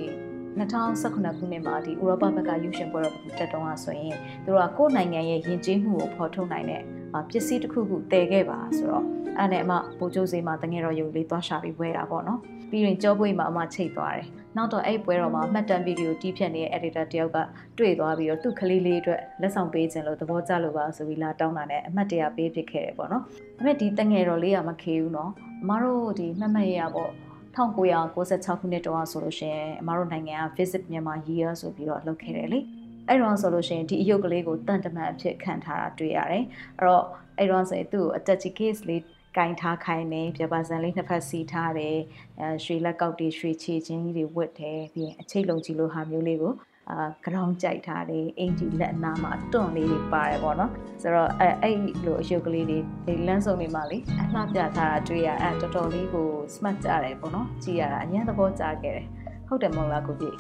[0.59, 6.83] 2019ခုနှစ်မှာဒီဥရောပဘက်ကယူရှင်ပွဲတော်တက်တုံးอ่ะဆိုရင်သူတို့ကကိုယ့်နိုင်ငံရဲ့ယဉ်ကျေးမှုကိုဖော်ထုတ်နိုင်တဲ့
[7.31, 14.27] ပစ္စည်းတစ်ခုခုတည်ခဲ့ပါဆိုတော့ အဲ့နဲ့အမပိုကျိုးစေးမှာတငယ်တော်ယုံလေးသွားရှာပြီးဝဲတာပေါ့နော်ပြီးရင်ကြောပွေးမှာအမချိတ်သွားတယ်
[14.57, 17.39] နောက်တော့အဲ့ပွဲတော်မှာမှတ်တမ်းဗီဒီယိုတီးဖြတ်နေတဲ့ editor တယောက်က
[17.79, 25.31] တွေ့သွားပြီးတော့သူ့ကလေးလေးအတွက်လက်ဆောင်ပေးခြင်းလို့သဘောကျလို့ပါဆိုပြီးလာတောင်းတာနဲ့အမှတ်တရပေးဖြစ်ခဲ့တယ်ပေါ့နော်ဒါပေမဲ့ဒီတငယ်တော်လေးကမခေဘူးနော်
[25.63, 27.11] အမတို့ဒီမှတ်မှတ်ရရပေါ့
[27.57, 32.61] 1996ခုနှစ်တုန်းကဆိုလို့ရှိရင်အမတို့နိုင်ငံက visit Myanmar year ဆိုပြီးတော့လုပ်ခဲ့တယ်လေ
[33.09, 36.45] အဲ့တော့ဆိုလို့ရှိရင်ဒီအယုတ်ကလေးကိုတန်တမန်အဖြစ်ခံထားတာတွေ့ရတယ်
[36.79, 37.05] အဲ့တော့
[37.39, 39.03] အဲ့တော့ဆိုရင်သူ့ကို attach case လေး
[39.37, 41.97] ကင်ထားခိုင်းတယ်ပြပါစံလေးနှစ်ဖက်စီထားတယ်
[42.41, 46.55] အဲရွှေလက်ကောက်တွေရွှေချေချင်းကြီးတွေဝတ်တယ်ပြီးရင်အချိတ်လုံးကြီးလိုဟာမျိုးလေးကို
[46.91, 50.71] အာဂရောင်းကြိုက်ထားတယ်အင်ဂျီလက်အနားမှာအတွန့်လေးတွေပါတယ်ပေါ့နော်
[51.03, 51.77] ဆိုတော့အဲအဲ့
[52.07, 59.07] လိုအယုတ်ကလေးတွေဒီလမ်းစုံတွေမှာလေအလှပြထားတာတွေ့ရအဲတော်တော်လေးကို smart ကြတယ်ပေါ့နော်ကြည့်ရတာအញ្ញသဘောကျခဲ့တယ်
[59.49, 60.37] ဟုတ်တယ်မဟုတ်လားကိုပြည့်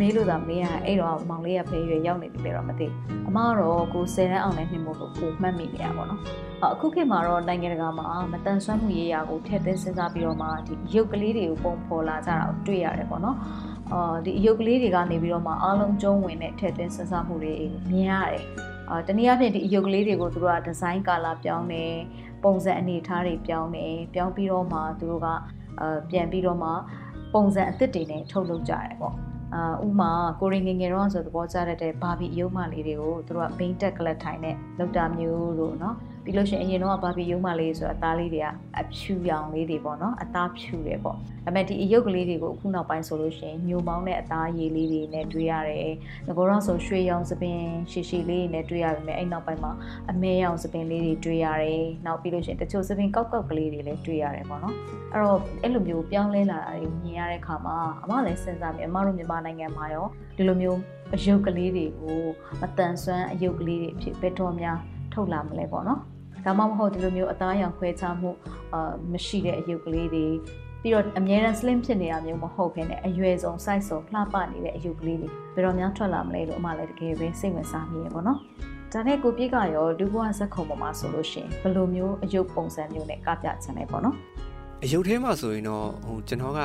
[0.00, 2.86] မေးလို့သာမေးရအဲ့တော့မောင်လေးကဖေးရွယ်ရောက်နေပြီလေတော့မသိ
[3.28, 6.20] အမကတော့ကိုဆယ်တန်းအောင်နဲ့နှိမ့်မို့လို့ကိုမှတ်မိနေရပါတော့
[6.74, 13.36] အခုခေတ်မှာတော့နိုင်ငံတကာမှာမတန်ဆွမ်းမှုရေးရာကိုထည့်သွင်းစဉ်းစားပြီးတော့မှဒီရုပ်ကလေးတွေကိုပုံဖော်လာကြတာကိုတွေ့ရတယ်ပေါ့နော်
[13.92, 17.54] အာဒီရုပ်ကလေးတွေကနေပြီးတော့မှအားလုံးကျုံးဝင်တဲ့ထည့်သွင်းစဉ်းစားမှုတွေ
[17.90, 18.44] မြင်ရတယ်
[18.90, 21.92] အာတနည်းအားဖြင့်ဒီအယုတ်ကလေးတွေကိုသူတို့ကဒီဇိုင်းကာလာပြောင်းတယ်
[22.44, 25.28] ပုံစံအနေအထားတွေပြောင်းတယ်ပြောင်းပြီးတော့မှသူတို့က
[25.80, 26.70] အာပြန်ပြီးတော့မှ
[27.34, 29.14] ပုံစံအသစ်တွေနဲ့ထုတ်လုပ်ကြရတယ်ပေါ့
[29.54, 35.96] အာဥမာကိုရီငငယ်တော့ဆိုသဘောကျတဲ့ဘာဘီအယုံမလေးတွေကိုသူတို့ကဘိန်းတက်ကလက်ထိုင်နဲ့လောက်တာမျိုးလို့နော်
[36.28, 38.46] ပြီးလို့ရှိရင်အရင်တော့ဘာဘီယုံမလေးဆိုတော့အသားလေးတွေက
[38.80, 45.92] အဖြူရောင်လေးတွေပေါ့နော်အသားဖြူတယ်ပေါ့ဒါပေမဲ့ဒီအယုတ်ကလေးတွေကိုအခုနောက်ပိုင်းဆိုလို့ရှိရင်ညိုမောင်းတဲ့အသားရည်လေးတွေနဲ့တွေ့ရတယ်
[46.26, 47.58] ငကောတော့ဆိုရွှေရောင်စပင်
[47.90, 49.72] ရှည်ရှည်လေးတွေနဲ့တွေ့ရပေမဲ့အဲ့နောက်ပိုင်းမှာ
[50.10, 54.74] အမဲရောင်စပင်လေးတွေတွေ့ရတယ်နောက်ပြီးလို့ရှိရင်တချို့စပင်ကောက်ကောက်ကလေးတွေလည်းတွေ့ရတယ်ပေါ့နော်
[55.12, 60.06] အဲ့တော့အဲ့လိုမျိုးပြောင်းလဲလာတာတွေမြင်ရတဲ့အခါမှာအမလည်းစဉ်းစားမိအမတို့မြန်မာနိုင်ငံမှာရော
[60.36, 60.80] ဒီလိုမျိုး
[61.14, 62.20] အယုတ်ကလေးတွေကို
[62.60, 64.68] မတန်ဆွမ်းအယုတ်ကလေးတွေအဖြစ်ဘယ်တော့မှ
[65.12, 66.00] ထုတ်လာမလဲပေါ့နော်
[66.44, 68.30] ဒါမှမဟုတ်ဒီလိုမျိုးအသားအရောင်ခွဲခြားမှု
[68.74, 70.26] အာမရှိတဲ့အယုတ်ကလေးတွေ
[70.82, 78.38] ပြီးတော့အများရန် slim ဖြစ်နေတာမျိုးမဟုတ်ဘဲနဲ့အရွယ်ဆုံး size ဆုံးလှပနေတဲ့အယုတ်ကလေးတွေဘယ်တော့မှထွက်လာမလဲလို့အမလည်းတကယ်ပဲစိတ်ဝင်စားမိရပါတော့။
[78.92, 84.16] ဒါနဲ့ကိုပြည့်ကရောဒူဘွားဇက်ခုံပေါ်မှာဆိုလို့ရှိရင်ဘယ်လိုမျိုးအယုတ်ပုံစံမျိုးနဲ့ကပြချင်လဲပေါ့နော်။
[84.84, 86.60] အယုတ်ထဲမှာဆိုရင်တော့ဟိုကျွန်တော်က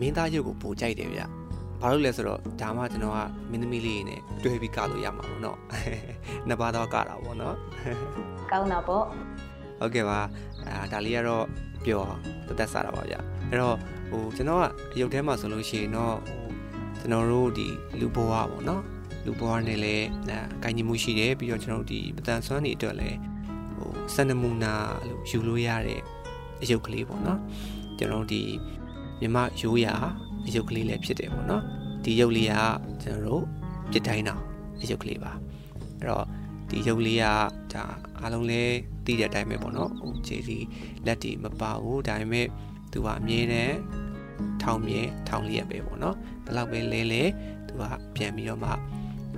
[0.00, 1.20] မင်းသားရုပ်ကိုပိုကြိုက်တယ်ဗျ။
[1.80, 3.18] ဘာလို့လဲဆိုတော့ဒါမှကျွန်တော်က
[3.50, 5.58] မင်းသမီးလေးနဲ့တွဲပြီးကလို့ရမှာပေါ့နော်
[6.48, 7.56] နှစ်ပါးတော့ကတာပေါ့နော်
[8.50, 9.04] ကောင်းတာပေါ့
[9.78, 10.20] ဟုတ်ကဲ့ပါ
[10.66, 11.46] အာဒါလေးကတော့
[11.84, 12.04] ပြော
[12.48, 13.14] တသက်စားတာပါဗျ
[13.50, 13.76] အဲ့တော့
[14.10, 14.64] ဟိုကျွန်တော်က
[14.94, 16.46] အရုပ်ထဲမှာဆိုလို့ရှိရင်တော့ဟို
[17.00, 17.68] ကျွန်တော်တို့ဒီ
[18.00, 18.82] လူဘဝပေါ့နော်
[19.26, 23.18] လူဘဝနဲ့လည်းအဲကိုင်ညီမှုရှိတယ်ပြီးတော့ကျွန်တော်တို့ဒီပတန်ဆွမ်းနေအတွက်လည်း
[23.76, 24.74] ဟိုစန္ဒမူနာ
[25.08, 26.00] လို့ယူလို့ရတဲ့
[26.62, 27.40] အရုပ်ကလေးပေါ့နော်
[27.98, 28.42] ကျွန်တော်ဒီ
[29.20, 29.94] မြမရိုးရာ
[30.46, 31.62] အယုတ်ကလေးလည်းဖြစ်တယ်ပေါ့နော်
[32.04, 32.54] ဒီယုတ်လေးက
[33.02, 33.44] ကျွန်တော်တို့
[33.90, 34.42] ပြစ်တိုင်းတော့
[34.80, 35.32] အယုတ်ကလေးပါ
[35.98, 36.26] အဲ့တော့
[36.68, 37.24] ဒီယုတ်လေးက
[37.72, 37.84] ဒါ
[38.20, 38.74] အားလုံးလည်း
[39.04, 40.58] သိတဲ့အတိုင်းပဲပေါ့နော်ဟိုခြေစီ
[41.06, 42.46] လက်တီမပါဘူးဒါပေမဲ့
[42.92, 43.76] သူကအမြဲတမ်း
[44.62, 47.22] ထောင်မြဲထောင်လျက်ပဲပေါ့နော်ဘယ်လောက်ပဲလဲလဲ
[47.66, 47.82] သူက
[48.14, 48.70] ပြန်ပြီးတော့မှ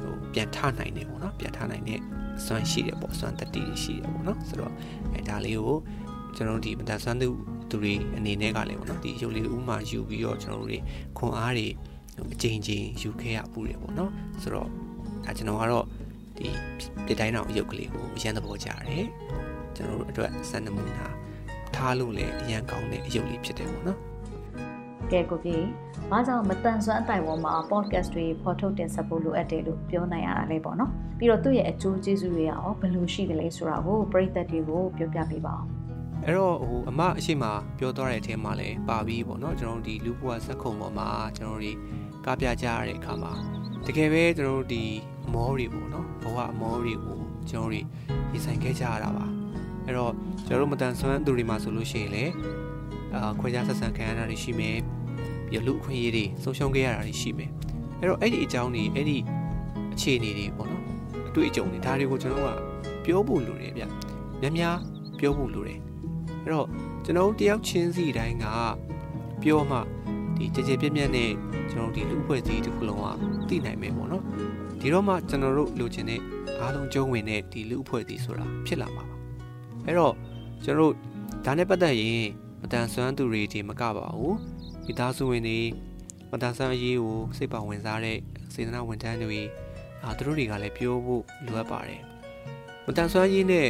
[0.00, 2.00] ဟိုပြန်ထနိုင်တယ်ပေါ့နော်ပြန်ထနိုင်တဲ့
[2.44, 4.72] စွမ်းရှိတယ်ပေါ့စွမ်းတတိရှိတယ်ပေါ့နော်ဆိုတော့
[5.14, 5.76] အဲဒါလေးကို
[6.36, 7.28] ကျွန်တော်တို့ဒီမတန်ဆွမ်းသူ
[7.70, 10.78] သူတွေအနေနဲ့ကလည်းပေါ့နော်ဒီရုပ်လေးဥမာယူပြီးတော့ကျွန်တော်တို့တွေ
[11.18, 11.66] ခွန်အားတွေ
[12.32, 14.10] အချိန်ချင်းယူခဲ့ရပူတယ်ပေါ့နော်
[14.42, 14.68] ဆိုတော့
[15.24, 15.86] ဒါကျွန်တော်ကတော့
[16.38, 16.48] ဒီ
[17.06, 19.06] ပြတိုင်းတော်ရုပ်ကလေးကိုအရန်သဘောကျတယ်
[19.76, 21.06] ကျွန်တော်တို့အတွက်စံနမူနာ
[21.74, 23.98] ထားလို့လည်းအရန်ကောင်းတဲ့အရုပ်လေးဖြစ်တယ်ပေါ့နော်
[25.12, 25.64] ကဲကိုကြီး
[26.10, 35.75] ဘာကြောင့်မတန်ဆွမ်းအတိုင်ပေါ်မှာ podcast တွေဖော်ထုတ်တင်ဆက်ဖို့လိုအပ်တယ်လို့ပြောနိုင်ရတာလဲပေါ့နော်ပြီးတော့သူ့ရဲ့အကျိုးကျေးဇူးတွေရောဘယ်လိုရှိတယ်လဲဆိုတာကိုပရိသတ်တွေကိုပြောပြပေးပါအောင်
[36.24, 37.44] အဲ့တော့ဟိုအမအရှိမ
[37.78, 41.72] ပြောသွားတဲ့အထက်မှာလည်းပါပြီးပေါ့နော်ကျွန်တော်တို့ဒီလူဘဝဇက်ခုံပေါ်မှာကျွန်တော်တို့ဒီ
[42.24, 43.32] ကားပြကြရတဲ့အခါမှာ
[43.86, 44.82] တကယ်ပဲကျွန်တော်တို့ဒီ
[45.26, 47.18] အမောတွေပေါ့နော်ဘဝအမောတွေကို
[47.50, 47.84] ကျွန်တော်တို့
[48.32, 49.26] ရေဆိုင်ခဲ့ကြရတာပါ
[49.84, 50.12] အဲ့တော့
[50.46, 52.32] ကျွန်တော်တို့မတန်ဆွမ်းသူတွေမှာဆိုလို့ရှိရင်လည်း
[53.14, 54.76] အာခွဲခြားဆက်ဆံခံရတာတွေရှိမယ်
[55.48, 57.50] ပြီးလူအခွင့်အရေးတွေဆုံးရှုံးခဲ့ရတာတွေရှိမယ်
[58.00, 59.18] အဲ့တော့အဲ့ဒီအကြောင်းတွေအဲ့ဒီ
[59.94, 60.84] အခြေအနေတွေပေါ့နော်
[61.28, 62.58] အတွေ့အကြုံတွေဒါတွေကိုကျွန်တော်က
[63.04, 63.84] ပြောဖို့လိုတယ်ဗျ
[64.40, 64.76] များများ
[65.18, 65.78] ပြောဖို့လိုတယ်
[66.46, 66.68] အဲ့တော့
[67.04, 68.46] ကျွန်တော်တို့တယောက်ချင်းစီတိုင်းက
[69.42, 69.78] ပြောမှ
[70.36, 71.30] ဒီကြကြပြက်ပြက်နဲ့
[71.70, 74.24] ကျွန်တော်ဒီလူအဖွဲ့အစည်းတစ်ခုလုံးကသိနိုင်မယ်ပေါ့နော်
[74.80, 76.20] ဒီတော့မှကျွန်တော်တို့လိုချင်တဲ့
[76.60, 79.16] အားလုံးကျုံးဝင်တဲ့ဒီလူအဖွဲ့အစည်းဆိုတာဖြစ်လာမှာပါ
[79.84, 80.14] အဲ့တော့
[80.64, 80.94] ကျွန်တော်တို့
[81.44, 82.24] ဒါနဲ့ပတ်သက်ရင်
[82.60, 84.36] မတန်ဆွမ်းသူတွေဒီမကပါဘူး
[84.84, 85.58] မိသားစုဝင်တွေ
[86.30, 88.18] မတန်ဆွမ်းအရေးကိုစိတ်ပါဝင်စားတဲ့
[88.54, 89.40] စေတနာဝန်ထမ်းတွေ
[90.04, 92.00] အာသူတို့တွေကလည်းပြောဖို့လိုအပ်ပါတယ်
[92.86, 93.68] မတန်ဆွမ်းရေးနဲ့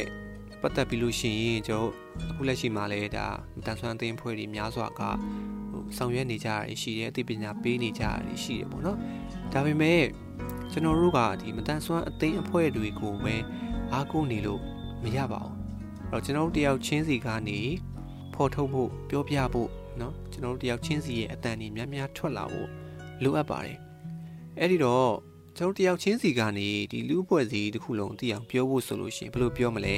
[0.61, 1.91] ပတ်သက်ပြီးလို့ရှိရင်ကျွန်တော်
[2.30, 8.98] အခုလက်ရှိမှာလည်းဒါမတန်ဆွမ်းအသင်းဖွဲ့တွေများစွာကဟိုဆောင်ရွက်နေကြရရှိတယ်အသိပညာပေးနေကြရရှိတယ်ပေါ့နော်
[9.52, 10.02] ဒါပေမဲ့
[10.72, 13.34] ကျွန်တော်တို့ကဒီမတန်ဆွမ်းအသင်းအဖွဲ့တွေကိုပဲ
[13.92, 14.60] အားကိုးနေလို့
[15.02, 15.56] မရပါဘူး
[16.10, 17.60] အဲ့တော့ကျွန်တော်တို့တယောက်ချင်းစီကနေ
[18.34, 22.68] ဖော်ထုတ်ဖို့ပြောပြဖို့เนาะကျွန်တော်တို့တယောက်ချင်းစီရဲ့အတန်ကြီးများများထွက်လာဖို့
[23.22, 23.78] လိုအပ်ပါတယ်
[24.58, 25.12] အဲ့ဒီတော့
[25.56, 29.96] ကျွန်တော်တယောက်ချင်းစီကနေဒီလူအဖွဲ့စီတစ်ခုလုံးသိအောင်ပြောဖို့ဆိုလို့ရှိရင်ဘယ်လိုပြောမလဲ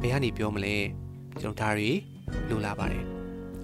[0.00, 0.76] ဘယ်ကနေပြောမလဲ
[1.41, 1.89] ကျွန်တော်ဒါတွေ
[2.49, 3.03] လိုလာပါတယ်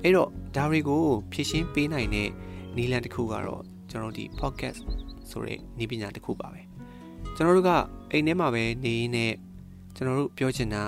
[0.03, 2.29] အဲ့တော့ဒါတွေကိုဖြည့်ရှင်းပေးနိုင်တဲ့
[2.77, 4.79] နီလန်တစ်ခုကတော့ကျွန်တော်ဒီ podcast
[5.29, 6.61] ဆိုတဲ့နီးပညာတစ်ခုပါပဲ
[7.35, 7.71] ကျွန်တော်တို့က
[8.11, 9.33] အိမ်ထဲမှာပဲနေရင်းနဲ့
[9.95, 10.83] ကျွန်တော်တို့ပြောချင်တာ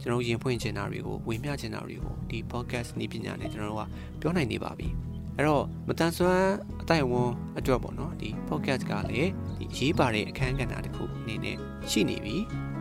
[0.00, 3.88] ကျွန်တော်ရင်ဖွင့်ချင်တာတွေကိုဝေမျှချင်တာတွေကိုဒီ podcast နည်းပညာနဲ့ကျွန်တော်တို့က
[4.20, 4.88] ပြောနိုင်နေပါပြီ
[5.36, 11.56] အဲ့တော့မတန်ဆွမ်းအတိုင်ဝန်းအတွက်ပေါ့နော်ဒီ podcast ကလည်းဒီရေးပါတဲ့အခန်းကဏ္ဍတစ်ခုအနေနဲ့
[11.90, 12.36] ရှိနေပြီ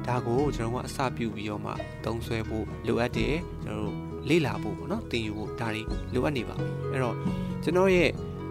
[0.08, 1.72] ဒါကိုကျွန်တော်ကအစပြုပြီးတော့မှ
[2.06, 3.96] သုံးဆွဲဖို့လိုအပ်တယ်ကျွန်တော်တို့
[4.30, 5.82] လေ့လာဖို့ပေါ့နော်သင်ယူဖို့ဒါတွေ
[6.13, 7.16] လိုအပ်နေပါပြီအဲ့တော့
[7.63, 8.10] ကျွန်တော်ရဲ့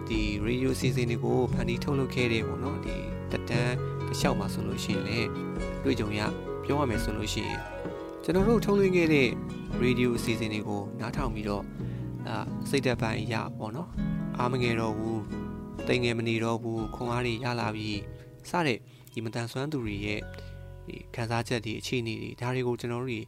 [0.09, 2.95] ဒီ radio season တွေကိုဖန်တီးထုတ်လုပ်ခဲ့တဲ့ပေါ့နော်ဒီ
[3.31, 3.75] တက်တန်း
[4.07, 5.29] တစ်လျှောက်မှာဆိုလို့ရှိရင်လည်း
[5.83, 6.21] တွေ့ကြုံရ
[6.63, 7.61] ပြောရမယ်ဆိုလို့ရှိရင်
[8.23, 9.29] ကျွန်တော်တို့ထုတ်လွှင့်ခဲ့တဲ့
[9.83, 11.63] radio season တွေကိုနားထောင်ပြီးတော့
[12.27, 13.89] အာစိတ်သက်ပိုင်းရပေါ့နော်
[14.37, 15.21] အားမငယ်တော့ဘူး
[15.87, 17.99] တိမ်ငယ်မနေတော့ဘူးခွန်အားတွေရလာပြီး
[18.49, 18.79] စတဲ့
[19.13, 20.21] ဒီမတန်ဆွမ်းသူတွေရဲ့
[20.87, 23.25] ဒီခံစားချက်တွေအခြေအနေတွေဒါတွေကိုကျွန်တော်တို့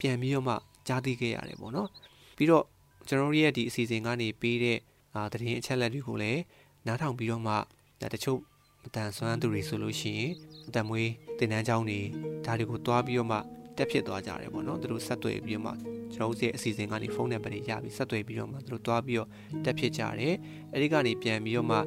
[0.00, 0.54] ပြန်ပြီးတော့မှ
[0.86, 1.88] ကြားသိခဲ့ရတယ်ပေါ့နော်
[2.36, 2.64] ပြီးတော့
[3.08, 4.78] ကျွန်တော်တို့ရဲ့ဒီအစီအစဉ်ကနေပေးတဲ့
[5.14, 6.40] အာတရင်အချက်လက်တွေကိုလည်း
[6.86, 7.54] နားထောင်ပြီးတော့မှ
[8.00, 8.38] ဒါတချို့
[8.82, 10.32] မတန်ဆွမ်းသူတွေဆိုလို့ရှိရင်
[10.68, 12.00] အတမွေးတင်တန်းချောင်းတွေ
[12.46, 13.38] ဒါတွေကိုတွားပြီးတော့မှ
[13.76, 15.72] တက်ဖြစ်သွားကြတယ်ပေါ့နော်သူတို့ဆက်သွယ်ပြီးတော့မှ
[16.14, 19.28] ကျွန်တော်တို့ရဲ့အစီအစဉ်ကနေဖုန်းနံပါတ်တွေရပြီးဆက်သွယ်ပြီးတော့မှသူတို့တွားပြီးတော့
[19.64, 20.34] တက်ဖြစ်ကြတယ်
[20.72, 21.78] အဲဒီကနေပြန်ပြီးတော့မှ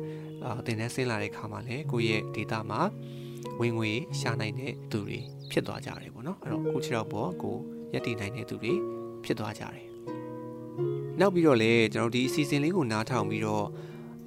[0.46, 2.82] အာတင်တန်းဆင်းလာတဲ့ခါမှာလည်းကိုယ့်ရဲ့ data မှာ
[3.60, 5.20] ဝင်ငွေရှာနိုင်တဲ့သူတွေ
[5.52, 7.56] ဖြစ်သွားကြတယ်ပေါ့နော်အဲ့တော့ကိုချီတော့ပေါ်ကို
[7.94, 8.74] ရက်တည်နိုင်တဲ့သူတွေ
[9.26, 9.86] ဖြစ်သွားကြတယ်
[11.20, 13.66] နောက်ပြီးတော့လည်းကျွန်တော်ဒီအစီအစဉ်လေးကိုနားထောင်ပြီးတော့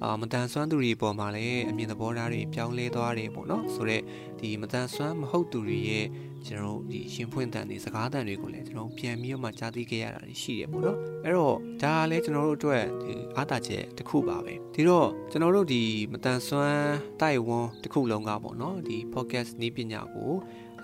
[0.03, 4.03] အာမတန်ဆွမ်းသူတွေပေါ်မှာလည်းအမြင်သဘောထားတွေပြောင်းလဲသွားတယ်ပေါ့နော်ဆိုတော့
[4.39, 6.05] ဒီမတန်ဆွမ်းမဟုတ်သူတွေရဲ့
[6.45, 20.33] ကျွန်တော်ဒီရှင်ဖွင့်တန်တွေစကားတန်တွေကိုလည်းကျွန်တော်ပြန်ပြီးတော့မှကြားသိခဲ့ရတာရှိတယ်ပေါ့နော်အဲ့တော့ဒါကလည်းကျွန်တော်တို့အတွက်ဒီအားတာချက်တစ်ခုပါပဲဒီတော့ကျွန်တော်တို့ဒီမတန်ဆွမ်းတိုက်ဝန်းတစ်ခုလုံးကပေါ့နော်ဒီ podcast နည်းပညာကို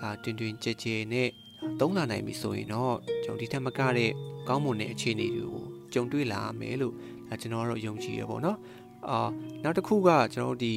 [0.00, 1.28] အာတွင်တွင်ကြဲကြဲနဲ့
[1.80, 4.10] သုံးလာနိုင်ပြီဆိုရင်တော့ကျွန်တော်ဒီထက်မကတဲ့
[4.48, 6.94] ကောင်းမွန်တဲ့အခြေအနေတွေကိုကြုံတွေ့လာမယ်လို့
[7.40, 8.58] ကျွန်တော်တို့ယုံကြည်ရပေါ့နော်
[9.08, 9.18] အာ
[9.62, 10.74] နောက်တစ်ခုကကျွန်တော်တို့ဒီ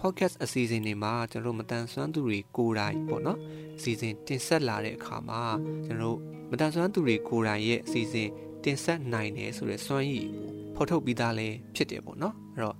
[0.00, 3.38] podcast အစီအစဉ်တွေမှာကျွန်တော်တို့မတန်ဆွမ်းသူတွေကိုယ်တိုင်ပေါ့နော်
[3.78, 5.40] အစီအစဉ်တင်ဆက်လာတဲ့အခါမှာ
[5.86, 6.18] ကျွန်တော်တို့
[6.50, 8.28] မတန်ဆွမ်းသူတွေကိုယ်တိုင်ရဲ့အစီအစဉ်
[8.64, 10.26] တင်ဆက်နိုင်တယ်ဆိုတဲ့စွမ်းရည်
[10.74, 12.76] ဖော်ထုတ်ပြီးသားလဲဖြစ်တယ်ပေါ့နော်အဲ့တော့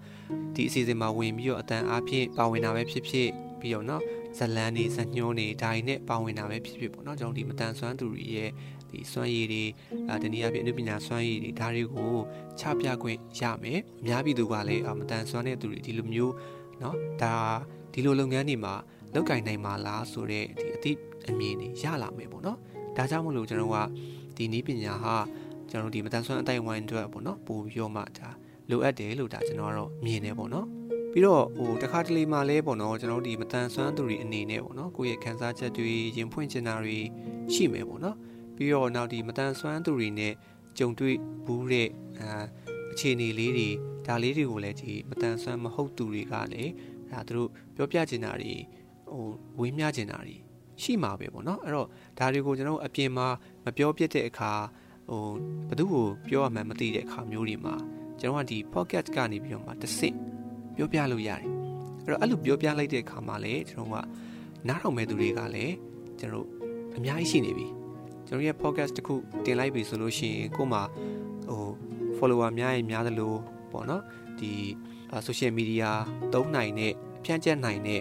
[0.55, 3.29] ဒီအစီအစဉ်မှာဝင်ပြီးတော့အတန်အားဖြင့်ပါဝင်တာပဲဖြစ်ဖြစ်
[3.61, 4.03] ပြီးတော့နော်
[4.39, 8.51] ဇလန်နေဇညွန်းနေဒါတွေနဲ့ပါဝင်တာပဲဖြစ်ဖြစ်ပေါ့နော်ကျွန်တော်ဒီမတန်ဆွမ်းသူတွေရဲ့
[8.90, 9.64] ဒီစွမ်းရည်တွေ
[10.10, 12.14] အဲတနည်းအားဖြင့်အနုပညာစွမ်းရည်တွေဒါတွေကို
[12.60, 16.34] ချပြခွင့်ရမယ်အများပြည်သူကလည်းမတန်ဆွမ်းတဲ့သူတွေဒီလိုမျိုး
[16.80, 17.36] เนาะဒါ
[17.94, 18.74] ဒီလိုလုပ်ငန်းတွေမှာ
[19.14, 20.92] လောက်ကင်နိုင်မှာလားဆိုတော့ဒီအသိ
[21.30, 22.58] အမြင်တွေရလာမယ်ပေါ့เนาะ
[22.98, 23.78] ဒါကြောင့်မလို့ကျွန်တော်က
[24.38, 25.16] ဒီနည်းပညာဟာ
[25.70, 28.30] ကျွန်တော်ဒီမတန်ဆွမ်းအတိုင်းဝိုင်းအတွက်ပေါ့เนาะပို့ပြီးတော့မှဒါ
[28.70, 30.68] လိုအပ်တယ်လို့ဒါကျွန်တော်ကတော့မြင်နေပေါ့နော်
[31.12, 37.00] ပြီးတော့ဟိုတခါတလေမှလဲပေါ့နော်ကျွန်တော်တို့ဒီမတန်ဆွမ်းသူတွေအနေနဲ့ပေါ့နော်ကိုယ့်ရဲ့ခံစားချက်တွေရင်ဖွင့်ချင်တာတွေ
[37.54, 38.18] ရှိမယ်ပေါ့နော်
[38.59, 40.35] ပြီးတော့နောက်ဒီမတန်ဆွမ်းသူတွေနဲ့
[40.79, 41.17] ကြုံတွေ့
[41.47, 41.89] ဘူးတဲ့
[42.21, 42.45] အာ
[42.93, 43.69] အခြေအနေလေးတွေ
[44.07, 46.73] ဒါလေးတွေကိုလည်းဒီမတန်ဆွမ်းမဟုတ်သူတွေကလည်း
[47.11, 48.55] ဒါသူတို့ပြောပြချင်တာတွေ
[49.11, 49.25] ဟို
[49.59, 50.37] ဝေးမျှချင်တာတွေ
[50.83, 53.27] ရှိမှာပဲပေါ့နော်အဲ့တော့ဒါတွေကိုကျွန်တော်အပြင်မှာ
[53.65, 54.53] မပြောပြတဲ့အခါ
[55.11, 55.25] ဟို
[55.69, 57.75] ဘသူ့ကိုပြောရမှန်းမသိတဲ့အခါမျိုးတွေမှာ
[58.21, 60.17] ကျွန်တော်ကဒီ pocket ကနေပြီးတော့မှတစ်ဆင့်
[60.77, 61.43] ပြောပြလို့ရတယ်
[62.05, 63.97] အဲ့တော့အဲ့လိုပြောပြလိုက်တဲ့အခါမှာလည်းကျွန်တော်က
[64.69, 65.75] နားထောင်မဲ့သူတွေကလည်း
[66.19, 66.47] ကျွန်တော်
[66.97, 67.67] အများကြီးရှိနေပြီ
[68.29, 69.15] ကျွန်တော်ရဲ့ podcast တခု
[69.45, 70.83] တင်လိုက်ပြီဆိုလို့ရှိရင်ကို့မှာ
[71.49, 71.63] ဟို
[72.19, 73.35] follower များရင်များသလို
[73.73, 74.03] ပေါ့နော်
[74.39, 74.53] ဒီ
[75.27, 75.89] social media
[76.35, 76.93] သုံးနိုင်တဲ့
[77.25, 78.01] ဖြန့်ကျက်နိုင်တဲ့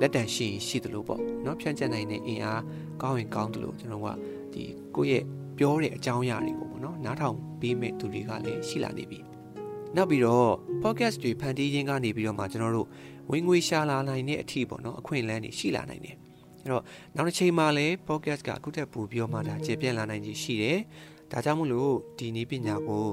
[0.00, 2.62] လက်တံရှိရင်ရှိသလိုပေါ့နော်ဖြန့်ကျက်နိုင်တဲ့အင်အား
[3.02, 4.08] ကောင်းရင်ကောင်းသလိုကျွန်တော်က
[4.52, 4.62] ဒီ
[4.96, 5.24] ကိုယ့်ရဲ့
[5.58, 9.18] ပြောတဲ့အကြောင်းအရာတွေပေါ့နော်နားထောင်ပေးမဲ့သူတွေကလည်းရှိလာနေပြီ
[9.96, 10.50] နောက်ပြီးတော့
[10.82, 12.88] podcast တွေဖန်တီးခြင်းကနေပြီးတော့မှကျွန်တော်တို့
[13.30, 16.16] ဝင်ငွေရှာလာနိုင်တဲ့အထီးပေါ့နော်အခွင့်အလမ်းတွေရှိလာနိုင်တယ်
[16.64, 16.82] အဲ့တော့
[17.16, 20.78] နောက်တစ်ချိန်မှာလည်း podcast ကအခုထက်ပိုပြီးတော့မှဒါကျေပြန့်လာနိုင်ခြင်းရှိတယ်
[21.32, 23.06] ဒါကြောင့်မို့လို့ဒီနည်းပညာကို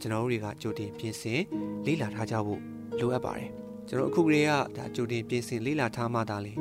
[0.00, 1.40] ကျွန်တော်တို့တွေကကြိုတင်ပြင်ဆင်
[1.86, 2.60] လေ့လာထားကြဖို့
[3.00, 3.50] လိုအပ်ပါတယ်
[3.88, 6.54] ကျွန်တော်အခုကလေးကဒါကြိုတင်ပြင်ဆင်လေ့လာထားမှသာလေ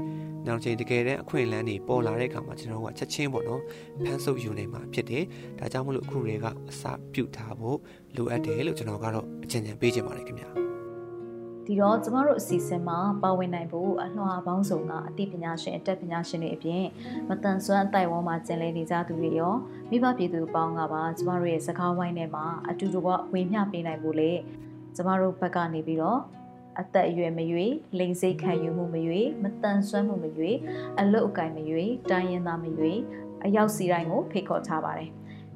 [0.47, 3.61] နောက်ချိန်တကယ်တမ်းအခွင့်အလမ်းတွေပေါ်လာတဲ့အခါမှာကျွန်တော်တို့ကချက်ချင်းပေါ့နော်
[4.05, 5.23] ဖန်ဆုပ်ယူနေမှာဖြစ်တယ်
[5.59, 7.77] ဒါကြောင့်မို့လို့အခုတွေကအစပြုတ်ထားဖို့
[8.15, 10.70] လိုအပ်တယ်လို့ကျွန်တော်ကတော့အကြံဉာဏ်ပေးချင်ပါတယ်ခင်ဗျာ
[11.71, 16.85] ဒီတော့ကျမတို့အစီအစဉ်မှာပါဝင်နိုင်ဖို့အလွှာပေါင်းစုံကအသိပညာရှင်အတတ်ပညာရှင်တွေအပြင်
[17.29, 19.55] မတန်ဆွမ်းအတိုက်ဝန်းမှာကျင်လည်နေကြသူတွေရော
[19.89, 24.31] မိဘပြည်သူပေါင်းကပါကျမတို့ရဲ့စကားဝိုင်းထဲမှာအတူတူကဝေမျှပေးနိုင်ဖို့လေ
[24.95, 26.19] ကျမတို့ဘက်ကနေပြီးတော့
[26.79, 27.67] အသက်အရွယ်မရွေ
[27.99, 30.51] လိန်စိတ်ခံယူမှုမရွေမတန်ဆွမ်းမှုမရွေ
[30.99, 32.91] အလုတ်အကင်မရွေတိုင်းရင်းသားမရွေ
[33.45, 35.09] အရောက်စီတိုင်းကိုဖိတ်ခေါ်ထားပါတယ်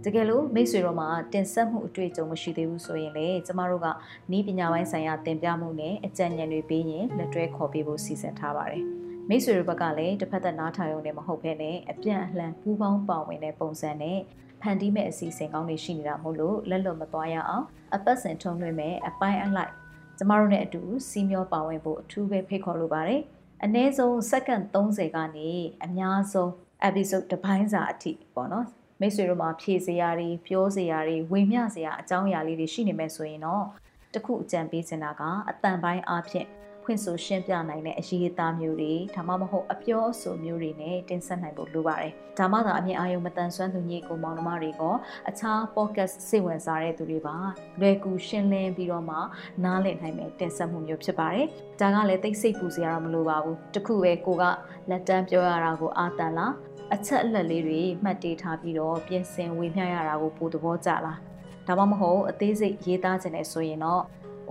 [0.08, 3.88] တကယ်လို့မိတ်ဆွေတို့မှာတင်ဆက်မှုအတွေ့အကြုံမရှိသေးဘူးဆိုရင်လေကျမတို့က
[4.32, 8.84] နီးပညာပိုင်းဆိုင်ရာသင်ပြမှုနဲ့အကြံဉာဏ်တွေပေးရင်လက်တွဲခေါ်ပေးဖို့စီစဉ်ထားပါတယ်
[9.30, 14.20] မိတ်ဆွေတို့ဘက်ကလည်းတစ်ဖက်သက်နားထောင်ရုံနဲ့မဟုတ်ဘဲနဲ့အပြန်အလှန်ပူးပေါင်းပါဝင်တဲ့ပုံစံနဲ့
[14.62, 17.66] ဖန်တီးမဲ့အစီအစဉ်ကောင်းတွေရှိနေတာမို့လို့လက်လွတ်မသွားရအောင်
[17.96, 19.72] အပတ်စဉ်ထုံးလွှင့်မဲ့အပိုင်းအလိုက်
[20.18, 23.22] ကျမတို့နဲ့အတူစီမျောပါဝင်ဖို့အထူးပဲဖိတ်ခေါ်လိုပါတယ်
[23.64, 25.50] အနည်းဆုံးစက္ကန့်30ကနေ
[25.86, 26.50] အများဆုံး
[26.88, 28.68] episode တစ်ပိုင်းစာအထိပေါ့နော်
[29.02, 33.66] မိတ်ဆွေတို့မှာဖြည့်စရာတွေပြောစရာတွေဝေမျှစရာအကြောင်းအရာလေးတွေရှိနေမယ်ဆိုရင်တော့
[34.14, 36.48] တခုအကြံပေးချင်တာကအတန်ပိုင်းအားဖြင့်
[36.84, 44.84] ဖွင့်ဆိုရှင်းပြနိုင်တဲ့အရေးအသားမျိုးတွေဒါမှမဟုတ်အပြောအဆိုမျိုးတွေနဲ့တင်ဆက်နိုင်ဖို့လိုပါတယ်။ဒါမှသာအမြင်အာရုံမတန်ဆွမ်းသူညီကိုမောင်နှမတွေက
[45.30, 47.36] အခြား podcast စိတ်ဝင်စားတဲ့သူတွေပါ
[47.80, 49.18] လွယ်ကူရှင်းလင်းပြီးတော့မှ
[49.64, 51.48] နားလည်နိုင်မယ့်တင်ဆက်မှုမျိုးဖြစ်ပါတယ်။
[51.80, 54.44] ဒါကလည်းသိစိတ်ပူစရာတော့မလိုပါဘူး။တခုပဲကိုက
[54.90, 56.54] လက်တန်းပြောရတာကိုအာတန်လား
[56.96, 61.20] အချက်အလက်လေးတွေမှတ်တေးထားပြီးတော့ပြင်ဆင်ဝေမျှရတာကိုပိုသဘောကျလား
[61.68, 64.02] ဒါမှမဟုတ်အသေးစိတ်ရေးသားခြင်းနဲ့ဆိုရင်တော့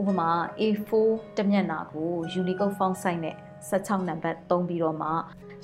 [0.00, 0.30] ဥပမာ
[0.61, 0.90] A4
[1.37, 3.37] တမျက်နှာကို Unicode font size နဲ့
[3.70, 5.09] 16နံပါတ်သုံးပြီးတော့မှ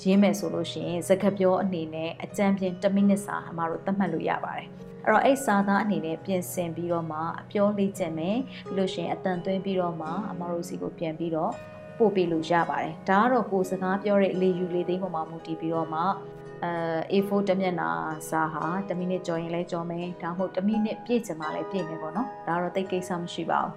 [0.03, 4.69] ရေးမယ်ဆိုလို့ရှိရင်စကားပြောအနေနဲ့အကြံပြ1မိနစ်စာအမတို့သတ်မှတ်လို့ရပါတယ်
[5.05, 11.53] အဲ့တော့အဲ့စာသားအနေနဲ့ပြင်ဆင်ပြီးတော့မှအပြောလေ့ကျင့်မယ်ပြီးလို့ရှိရင်အတန်သွင်းပြီးတော့မှအမတို့စီကိုပြန်ပြီးတော့
[11.99, 16.03] ပို့ပေးလို့ရပါတယ်ဒါကတော့ကိုယ်စကားပြောတဲ့လေယူလေသိမ်းပေါ်မှာမူတည်ပြီးတော့မှ
[16.64, 16.73] အဲ
[17.12, 17.90] A4 တမျက်နှာ
[18.31, 23.73] စာဟာ1မိနစ်ကြော်ရင်လည်းကြော်မယ်ဒါမှမဟုတ်1မိနစ်ပြည့်ချင်မှလည်းပြည့်မယ်ပေါ့နော်ဒါကတော့တိတ်ကိစ္စမရှိပါဘူး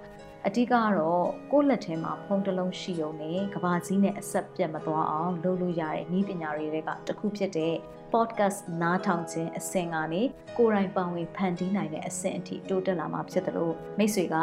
[0.46, 7.74] အဓိကကတော့ကိုယ့်လက်ထဲမှာဖုန်းတစ်လုံးရှိုံနဲ့ကဘာကြီးနဲ့အဆက်ပြတ်မသွားအောင်လုပ်လို့ရတဲ့နည်းပညာတွေကတခုဖြစ်တဲ့
[8.12, 10.22] podcast နားထောင်ခြင်းအဆင့်ကနေ
[10.56, 14.36] ကိုယ်တိုင်ပံဝင်ဖန်တီးနိုင်တဲ့အဆင့်အထိတိုးတက်လာမှာဖြစ်တယ်လို့မိတ်ဆွေက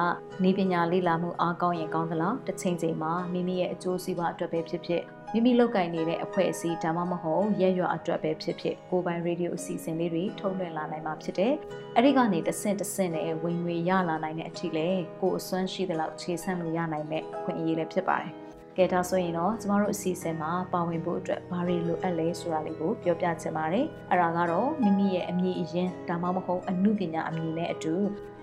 [0.44, 5.02] နည်းပညာလေ့လာမှုအားကောင်းရင်ကောင်းသလားတစ်ချိန်ချိန်မှာမိမိရဲ့အကျိုးစီးပွားအတွက်ပဲဖြစ်ဖြစ်
[5.34, 11.54] မိမိလောက်ကင်နေတဲ့အဖွဲ့အစည်းဒါမှမဟုတ်ရက်ရွာအတွက်ပဲဖြစ်ဖြစ်ကိုယ်ပိုင်ရေဒီယိုအစီအစဉ်လေးတွေထုတ်လွှင့်လာနိုင်မှာဖြစ်တယ်။
[11.98, 14.88] အဲဒီကနေတဆင့်တဆင့်နဲ့ဝင်ငွေရလာနိုင်တဲ့အထိလဲ
[15.22, 18.32] ကိုယ်အစွမ်းရှိသလောက်ခြေဆန့်လို့ရနိုင်တဲ့အခွင့်အရေးလည်းဖြစ်ပါတယ်။
[18.78, 27.94] ကဲဒါဆိုရင်တော့ကျမတို့အစီအစဉ်မှာပါဝင်ဖို့အတွက်ဘာတွေလိုအပ်လဲဆိုတာလေးကိုပြောပြချင်ပါတယ်။အဲ့ဒါကတော့မိမိရဲ့အမည်အရင်ဒါမှမဟုတ်အမှုပညာအမည်နဲ့အတူ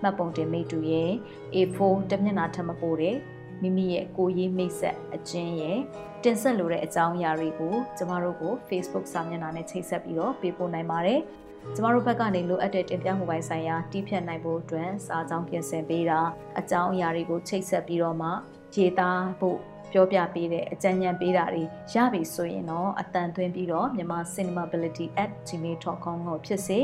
[0.01, 1.11] မှတ်ပုံတင်မိတူရဲ့
[1.55, 1.77] A4
[2.11, 3.17] တမျက်နှာထပ်မပို့တဲ့
[3.61, 5.79] မိမိရဲ့ကိုရေးမိတ်ဆက်အချင်းရဲ့
[6.23, 11.19] တင်ဆက်လိုတဲ့အကြောင်းအရာတွေကိုကျမတို့ကို Facebook စာမျက်နှာနဲ့ချိတ်ဆက်ပြီးတော့ပေးပို့နိုင်ပါတယ်။
[11.75, 16.19] ကျမတို့ဘက်ကနေလိုအပ်တဲ့တင်ပြမှုပိုင်းဆိုင်ရာတီးဖြတ်နိုင်ဖို့အတွက်စာကြောင်းပြင်ဆင်ပေးတာ
[16.59, 18.29] အကြောင်းအရာတွေကိုချိတ်ဆက်ပြီးတော့မှ
[18.75, 19.57] ရေးသားဖို့
[19.91, 26.79] ပြောပြပေးတဲ့အကြံဉာဏ်ပေးတာတွေရပြီဆိုရင်တော့အတန်သွင်းပြီးတော့မြန်မာ cinemability@gmail.com ကိုဖြစ်စေ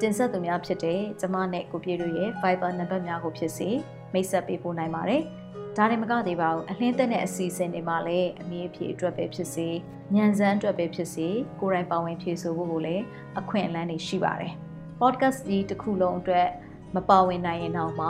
[0.00, 3.68] တင်ဆက်သူများဖြစ်တဲ့ကျမနဲ့ကိုပြေတို့ရဲ့ Viber နံပါတ်များကိုဖြစ်စေ
[4.12, 5.22] မိတ်ဆက်ပေးပို့နိုင်ပါတယ်။
[5.76, 9.68] ဒါတွေမကသေးပါဘူးအလင်းသက်တဲ့အစီအစဉ်တွေမှာလည်းအမြင့်ဖြည့်အတွက်ပဲဖြစ်စေ
[10.14, 11.28] ညံစမ်းအတွက်ပဲဖြစ်စေ
[11.60, 13.04] ကိုယ်တိုင်ပါဝင်ဖြည့်ဆိုဖို့ကိုလည်း
[13.38, 14.52] အခွင့်အလမ်းတွေရှိပါတယ်
[15.00, 16.48] podcast ဒီတစ်ခုလုံးအတွက်
[16.96, 18.08] မပါဝင်နိုင်ရင်တော့မှ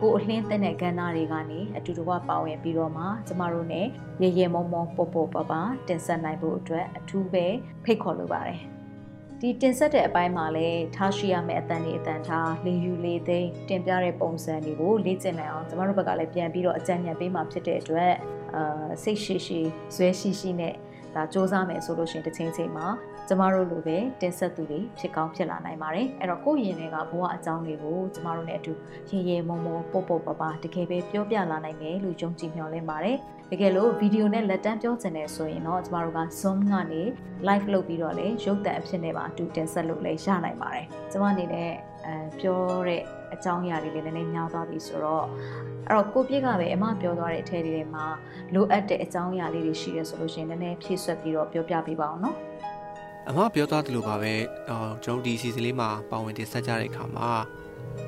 [0.00, 3.82] ကိုအလင်းတဲ့ကဏ္ဍတွေကနေအတူတကွပါဝင်ပြီးတော့မှကျမတို့ ਨੇ
[4.22, 7.44] ရေရေမုံမုံပေါ်ပေါ်ပါပါတင်ဆက်နိုင်ဖို့အတွက်အထူးပဲ
[7.84, 8.60] ဖိတ်ခေါ်လိုပါတယ်
[9.40, 18.12] ဒီတင်ဆက်တဲ့အပိုင်းမှာလည်းထားရှိရမယ့်အတန်တွေအတန်ထားလေယူလေသိမ်းတင်ပြတဲ့ပုံစံတွေကိုလေ့ကျင့်နိုင်အောင်ကျမတို့ဘက်ကလည်းပြန်ပြီးတော့အကြံဉာဏ်ပေးမှာဖြစ်တဲ့အတွက်
[18.54, 19.60] အာစိတ်ရှိရှိ
[19.94, 20.74] ဇွဲရှိရှိနဲ့
[21.14, 22.86] ဒါစ조사မယ်ဆိုလို့ရှိရင်တစ်ချိန်ချိန်မှာ
[23.28, 28.72] ကျမတို့လိုပဲတင်ဆက်သူတွေဖြစ်ကောင်းဖြစ်လာနိုင်ပါတယ်အဲ့တော့ကိုယ့်ရင်တွေကဘဝအကြောင်းတွေကိုကျမတို့နဲ့အတူ
[29.10, 33.16] ရေရေမုံမုံပုတ်ပုတ်ပပတကယ်ပဲပြောပြလာနိုင်မယ်လို့ယုံကြည်မျှော်လင့်ပါတယ်
[33.50, 37.02] တကယ်လို့ဗီဒီယိုနဲ့လက်တန်းပြောချင်တယ်ဆိုရင်တော့ကျမတို့က Zoom ကနေ
[37.48, 41.70] live လုပ်ပြီးတော့လေရုပ်သံအဖြစ်နဲ့ပါအတူတင်ဆက်လို့လည်းရနိုင်ပါတယ်ကျမအနေနဲ့
[42.06, 43.02] အဲပြောတဲ့
[43.34, 45.26] အကြောင်းအရာတွေလည်းနည်းနည်းများသွားပြီဆိုတော့
[45.88, 48.06] အဲ့တော့ကိုပြစ်ကပဲအမပြောသွားတဲ့အထည်တွေမှာ
[48.54, 52.36] လိုအပ်တဲ့အကြောင်းအရာလေးတွေရှိရဆိုလို့ရှိရင်နည်းနည်းဖြည့်ဆွက်ပြီးတော့ပြောပြပေးပါအောင်နော်
[53.30, 54.34] အမပြောသားသလိုပါပဲ
[54.70, 57.30] အော်ကျွန်တော်ဒီစီစဉ်လေးမှာပါဝင်တင်ဆက်ကြတဲ့အခါမှာ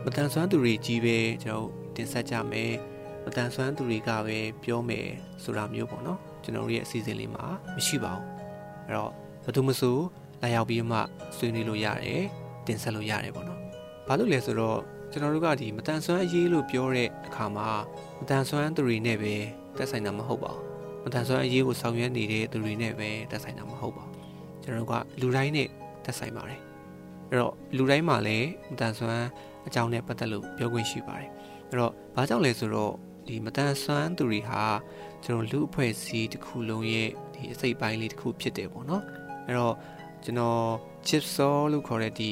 [0.05, 2.73] မတန်ဆွမ်းသူတွေကြီးပဲကျွန်တော်တင်ဆက်ကြမယ်
[3.25, 5.07] မတန်ဆွမ်းသူတွေကပဲပြောမယ်
[5.43, 7.45] ဆိုတာမျိုးပေါ့နော်ကျွန်တော်ရဲ့အစီအစဉ်လေးမှာ
[7.77, 8.25] မရှိပါဘူး
[8.87, 9.13] အဲ့တော့
[9.45, 9.97] ဘယ်သူမဆို
[10.43, 10.99] လာရောက်ပြီးမှ
[11.37, 12.23] ဆွေးနွေးလို့ရတယ်
[12.67, 13.61] တင်ဆက်လို့ရတယ်ပေါ့နော်
[14.07, 14.79] ဘာလို့လဲဆိုတော့
[15.11, 17.69] ကျွန်တော်တို့ကဒီမတန်ဆွမ်းအရေးလို့ပြောတဲ့အခါမှာ
[18.21, 19.35] မတန်ဆွမ်းသူတွေနဲ့ပဲ
[19.79, 24.08] တက်ဆိုင်တာမဟုတ်ပါဘူးမတန်ဆွမ်းအရေးကိုဆောင်ရွက်နေတဲ့သူတွေနဲ့ပဲတက်ဆိုင်တာမဟုတ်ပါဘူး
[24.69, 25.69] ကျွန်တော်တို့ကလူတိုင်းနဲ့
[26.05, 26.61] သက်ဆိုင်ပါတယ်
[27.31, 29.29] အဲ့တော့လူတိုင်းမှာလည်းမတန်ဆွမ်း
[29.67, 31.31] အကြောင်းနဲ့ပတ်သက်လို့ပြောခွင့်ရှိပါတယ်
[31.69, 32.93] အဲ့တော့ဘာကြောင့်လဲဆိုတော့
[33.29, 34.63] ဒီမတန်ဆွမ်းသူတွေဟာ
[35.25, 39.03] ကျွန်တော်လူအဖွဲ့အစည်းတစ်ခုလုံးရဲ့ဒီအစိတ်ပိုင်းလေးတစ်ခုဖြစ်တယ်ပေါ့နော်
[39.47, 39.75] အဲ့တော့
[40.25, 40.63] ကျွန်တော်
[41.07, 42.31] chip saw လို့ခေါ်တဲ့ဒီ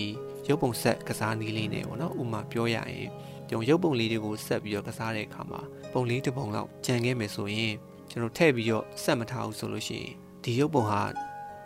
[0.49, 3.11] ရုပ်ပုံဆက်ကစားနည်းလေးနဲ့ပေါ့နော်ဥမာပြောရရင်
[3.49, 5.61] ကျွန်တော်ရုပ်ပုံလေးတွေကိုဆက်ပြီးတော့ကစားတဲ့အခါမှာ
[5.93, 7.75] ပုံလေးတစ်ပုံလောက်ကြံခဲ့မယ်ဆိုရင်
[8.11, 10.13] ကျွန်တော်ထည့်ပြီးတော့ဆက်မထားဘူးဆိုလို့ရှိရင်
[10.45, 11.01] ဒီရုပ်ပုံဟာ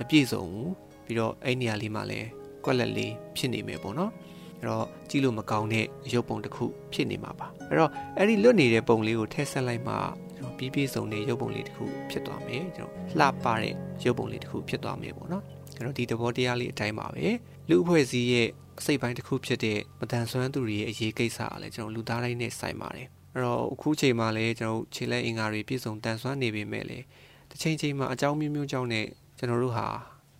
[0.00, 0.72] မပြည့်စုံဘူး
[1.04, 2.28] ပြီးတော့အဲ့နေရာလေးမှာလည်း
[2.64, 4.12] ကွက်လက်လေးဖြစ်နေမယ်ပေါ့နော်
[4.58, 9.94] အဲ့တော့ကြည့်လို့မကောင်းတဲ့ရုပ်ပုံတစ်ခုဖြစ်နေမှာပါအဲ့တော့အဲ့ဒီလွတ်နေတဲ့ပုံလေးကိုထည့်ဆက်လိုက်မှ
[10.36, 15.44] ကျွန်တော်ပြီးပြည့်စုံတဲ့ရုပ်ပုံလေးတစ်ခုဖြစ်သွားမယ်ကျွန်တော်လှပတဲ့ရုပ်ပုံလေးတစ်ခုဖြစ်သွားမယ်ပေါ့နော်
[15.76, 17.26] အဲ့တော့ဒီသဘောတရားလေးအတိုင်းပါပဲ
[17.68, 18.48] လူအဖွဲ့အစည်းရဲ့
[18.80, 27.04] အစိတ်ပိုင်းတစ်ခုဖြစ်တဲ့မတန်ဆွမ်းသူတွေရဲ့အရေးကိစ္စအားလည်းကျွန်တော်လူသားတိုင်းနဲ့ဆိုင်ပါတယ်အဲ့တော့အခုချိန်မှာလည်းကျွန်တော်ခြေလက်အင်္ဂါတွေပြည့်စုံတန်ဆွမ်းနေပေမဲ့လည်း
[27.50, 29.06] တစ်ချိန်ချိန်မှာအကြောင်းမျိုးမျိုးကြောင့်နဲ့
[29.40, 29.86] ကျွန်တော်တို့ဟာ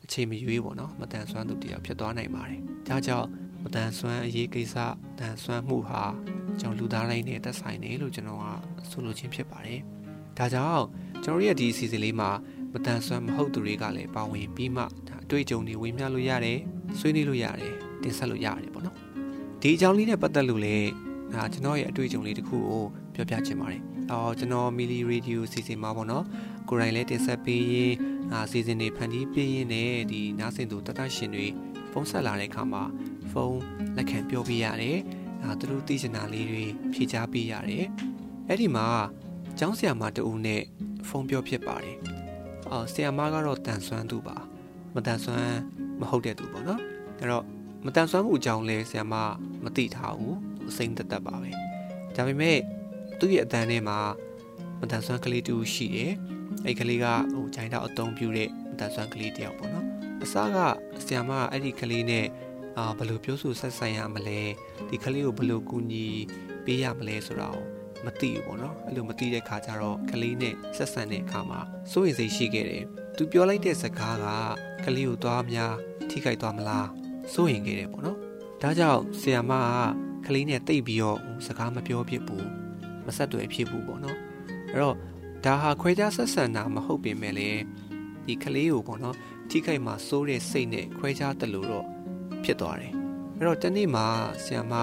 [0.05, 3.29] အချိန်မရွေးပေါ့နော်မတန်ဆွမ်းသူတရားဖြစ်သွားနိုင်ပါတယ်ဒါကြောင့်
[3.65, 4.77] မတန်ဆွမ်းအရေးကိစ္စ
[5.19, 6.03] တန်ဆွမ်းမှုဟာ
[6.61, 8.45] ကျွန်တော်လူသားတိုင်းနဲ့သက်ဆိုင်တယ်လို့ကျွန်တော်က
[8.91, 9.81] ဆိုလိုခြင်းဖြစ်ပါတယ်
[10.39, 10.85] ဒါကြောင့်
[11.25, 12.31] ကျွန်တော်ရဲ့ဒီအစီအစဉ်လေးမှာ
[12.73, 16.59] မတန်ဆွမ်းမဟုတ်သူတွေကလည်းပါဝင်ပြီးမှဒါအတွေ့အကြုံတွေဝေမျှလို့ရတယ်
[16.99, 18.97] ဆွေးနွေးလို့ရတယ်တင်ဆက်လို့ရတယ်ပေါ့နော်
[19.61, 20.89] ဒီအကြောင်းလေးနဲ့ပတ်သက်လို့လည်း
[21.35, 22.85] ဒါကျွန်တော်ရဲ့အတွေ့အကြုံလေးတစ်ခုကို
[23.15, 26.25] ပြောပြချင်ပါတယ်အော်ကျွန်တော်မီလီရေဒီယိုစီစဉ်မှာပေါ့နော်
[26.71, 27.95] ကိုယ်တိုင်လည်းတင်ဆက်ပေးရင်
[28.33, 31.47] အာစီစဉ်တွေဖန်တီးပေးရင်လည်းဒီနားဆင်သူတတရှင်တွေ
[31.93, 32.83] ဖုန်းဆက်လာတဲ့အခါမှာ
[33.31, 33.61] ဖုန်း
[33.97, 34.99] လက်ခံပြောပြရတယ်
[35.43, 37.87] အာသူတို့သိချင်တာလေးတွေဖြေချပေးရတယ်
[38.49, 38.87] အဲ့ဒီမှာ
[39.59, 40.63] ကျောင်းဆရာမတူဦးနဲ့
[41.09, 41.97] ဖုန်းပြောဖြစ်ပါတယ်
[42.71, 44.37] အော်ဆရာမကတော့တန်ဆွမ်းသူပါ
[44.95, 45.59] မတန်ဆွမ်း
[46.01, 46.81] မဟုတ်တဲ့သူပေါ့နော်
[47.19, 47.45] အဲ့တော့
[47.85, 49.15] မတန်ဆွမ်းမှုအကြောင်းလဲဆရာမ
[49.65, 50.37] မသိထားဘူး
[50.69, 51.51] အစိမ့်သက်သက်ပါပဲ
[52.17, 52.59] ဒါပေမဲ့
[53.19, 53.99] သူ့ရဲ့အတန်းထဲမှာ
[54.81, 56.13] မတန်ဆွမ်းကလေးတူရှိတယ်
[56.67, 59.87] အဲ့ကလေးကဟိုဂျိုင်းတော့အသုံးပြုတဲ့မတန်ဆွမ်းကလေးတယောက်ပေါ့နော်
[60.23, 60.59] အစက
[61.07, 62.27] ဆရာမအဲ့ဒီကလေးနဲ့
[62.77, 64.41] အာဘယ်လိုပြောဆိုဆက်ဆံရမလဲ
[64.89, 66.07] ဒီကလေးကိုဘယ်လိုကူညီ
[66.65, 67.65] ပေးရမလဲဆိုတာကို
[68.05, 71.61] မသိဘူးပေါ့နော်အဲ့လိုမသိတဲ့ခါကျတော့ကလေးနဲ့ဆက်ဆံတဲ့အခါမှာ
[71.93, 72.85] စိုးရိမ်စိတ်ရှိခဲ့တယ်
[73.17, 74.27] သူပြောလိုက်တဲ့စကားက
[74.85, 75.75] ကလေးကိုသွားများ
[76.11, 76.89] ထိခိုက်သွားမလား
[77.33, 78.19] စိုးရင်ခဲ့တယ်ပေါ့နော်
[78.63, 82.49] ဒါကြောင့်ဆီယမကကလေးနဲ့တိတ်ပြီးတော့စကားမပြောဖြစ်ဘူး
[83.07, 84.19] မဆက်သွယ်ဖြစ်ဘူးပေါ့နော်
[84.73, 84.97] အဲ့တော့
[85.45, 87.51] ဒါဟာခွဲခြားဆက်ဆံတာမဟုတ်ပင်မဲ့လေ
[88.27, 89.17] ဒီကလေးကိုပေါ့နော်
[89.51, 91.87] ထိခိုက်မှစိုးတဲ့စိတ်နဲ့ခွဲခြားတယ်လို့တော့
[92.45, 92.93] ဖြစ်သွားတယ်
[93.37, 94.07] အဲ့တော့တနေ့မှာ
[94.45, 94.75] ဆီယမ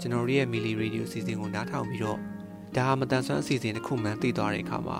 [0.00, 2.18] ကျွန်တော်ရဲ့မီလီရေဒီယိုစီစဉ်ကိုနားထောင်ပြီးတော့
[2.76, 4.98] ဒါဟာမတန်ဆွမ်းအစီအစဉ်တစ်ခုမှန်းသိသွားတဲ့အခါမှာ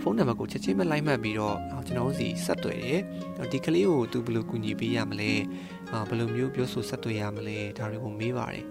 [0.00, 3.00] ဖုန်းနံပါတ်ကိုချက်ချင်းပဲလိုက်မှတ်ပြီးတော့ကျွန်တော်တို့စီဆက်သွယ်တယ်
[3.52, 5.32] ဒီကလေးကိုသူဘယ်လိုကူညီပေးရမလဲ
[5.90, 8.64] အာဘယ်လိုမျိုးပြောဆိုဆက်သွယ်ရမလဲဒါတွေကိုမေးပါတယ်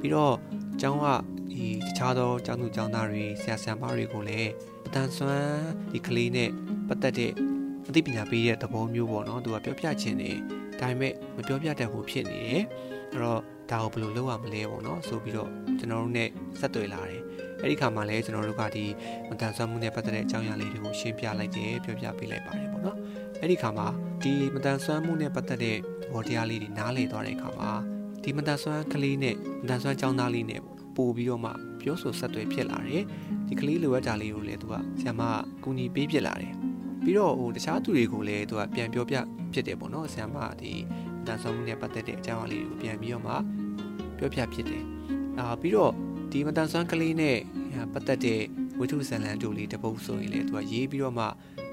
[0.00, 0.34] ပြီးတော့
[0.74, 1.06] အကြောင်းက
[1.52, 4.50] ဒီတခြားသောကျောင်းသူကျောင်းသားတွေဆရာဆရာမတွေကိုလည်း
[4.88, 5.60] ပတန်ဆွမ်း
[5.92, 6.50] ဒီကလေးနဲ့
[6.88, 7.32] ပတ်သက်တဲ့
[7.88, 10.36] အသိပညာပေးတဲ့သဘောမျိုးပေါ့နော်သူကပြောပြချင်တယ်
[10.80, 12.62] ဒါပေမဲ့မပြောပြတတ်ဘူးဖြစ်နေတယ်
[13.12, 16.24] အဲ့တော့ဒါကိုဘယ်လိုလုပ်ရမလဲပေါ့နော်ဆိုပြီးတော့ကျွန်တော်တို့ ਨੇ
[16.60, 17.22] ဆက်သွယ်လာတယ်
[17.62, 18.84] အဲ့ဒီခါမှာလည်းကျွန်တော်တို့ကဒီ
[19.28, 22.96] မတန်ဆွမ်းမှုနဲ့ပတ်သက်တဲ့အကြောင်းအရာလေးတွေကိုရှင်းပြလိုက်တယ်ပြောပြပေးလိုက်ပါတယ်ပေါ့နော်
[23.40, 23.86] အဲ့ဒီခါမှာ
[24.22, 25.80] ဒီမတန်ဆွမ်းမှုနဲ့ပတ်သက်တဲ့သ
[26.12, 27.70] ဘောတရားလေးတွေနားလည်သွားတဲ့အခါမှာ
[28.22, 30.77] ဒီမတန်ဆွမ်းကလေးနဲ့မတန်ဆွမ်းကျောင်းသားလေးနဲ့ပို့
[31.16, 33.04] ပြီးတော့မှပြောဆိုဆက်သွယ်ဖြစ်လာတယ်
[33.48, 35.32] ဒီကလေးလိုအပ်တာလေးကိုလည်းသူကဆရာမက
[35.62, 36.52] ကူညီပေးဖြစ်လာတယ်
[37.04, 39.16] ပြီးတော့ဟိုတခြားသူတွေကိုလည်းသူကပြန်ပြောပြ
[39.52, 40.72] ဖြစ်တယ်ပေါ့နော်ဆရာမကဒီ
[41.26, 43.34] တန်ဆွမ်းမှုနဲ့ပတ်သက်တဲ့အကြောင်းအရာလေးကိုပြန်ပြီးတော့မှ
[44.18, 44.82] ပြောပြဖြစ်တယ်
[45.36, 45.92] အဲ့အာပြီးတော့
[46.32, 47.38] ဒီမတန်ဆွမ်းကလေးနဲ့
[47.92, 48.40] ပတ်သက်တဲ့
[48.78, 51.24] ဝိထုဇန်လန်တူလေးတပုတ်ဆိုရင်လေသူကရေးပြီးတော့မှ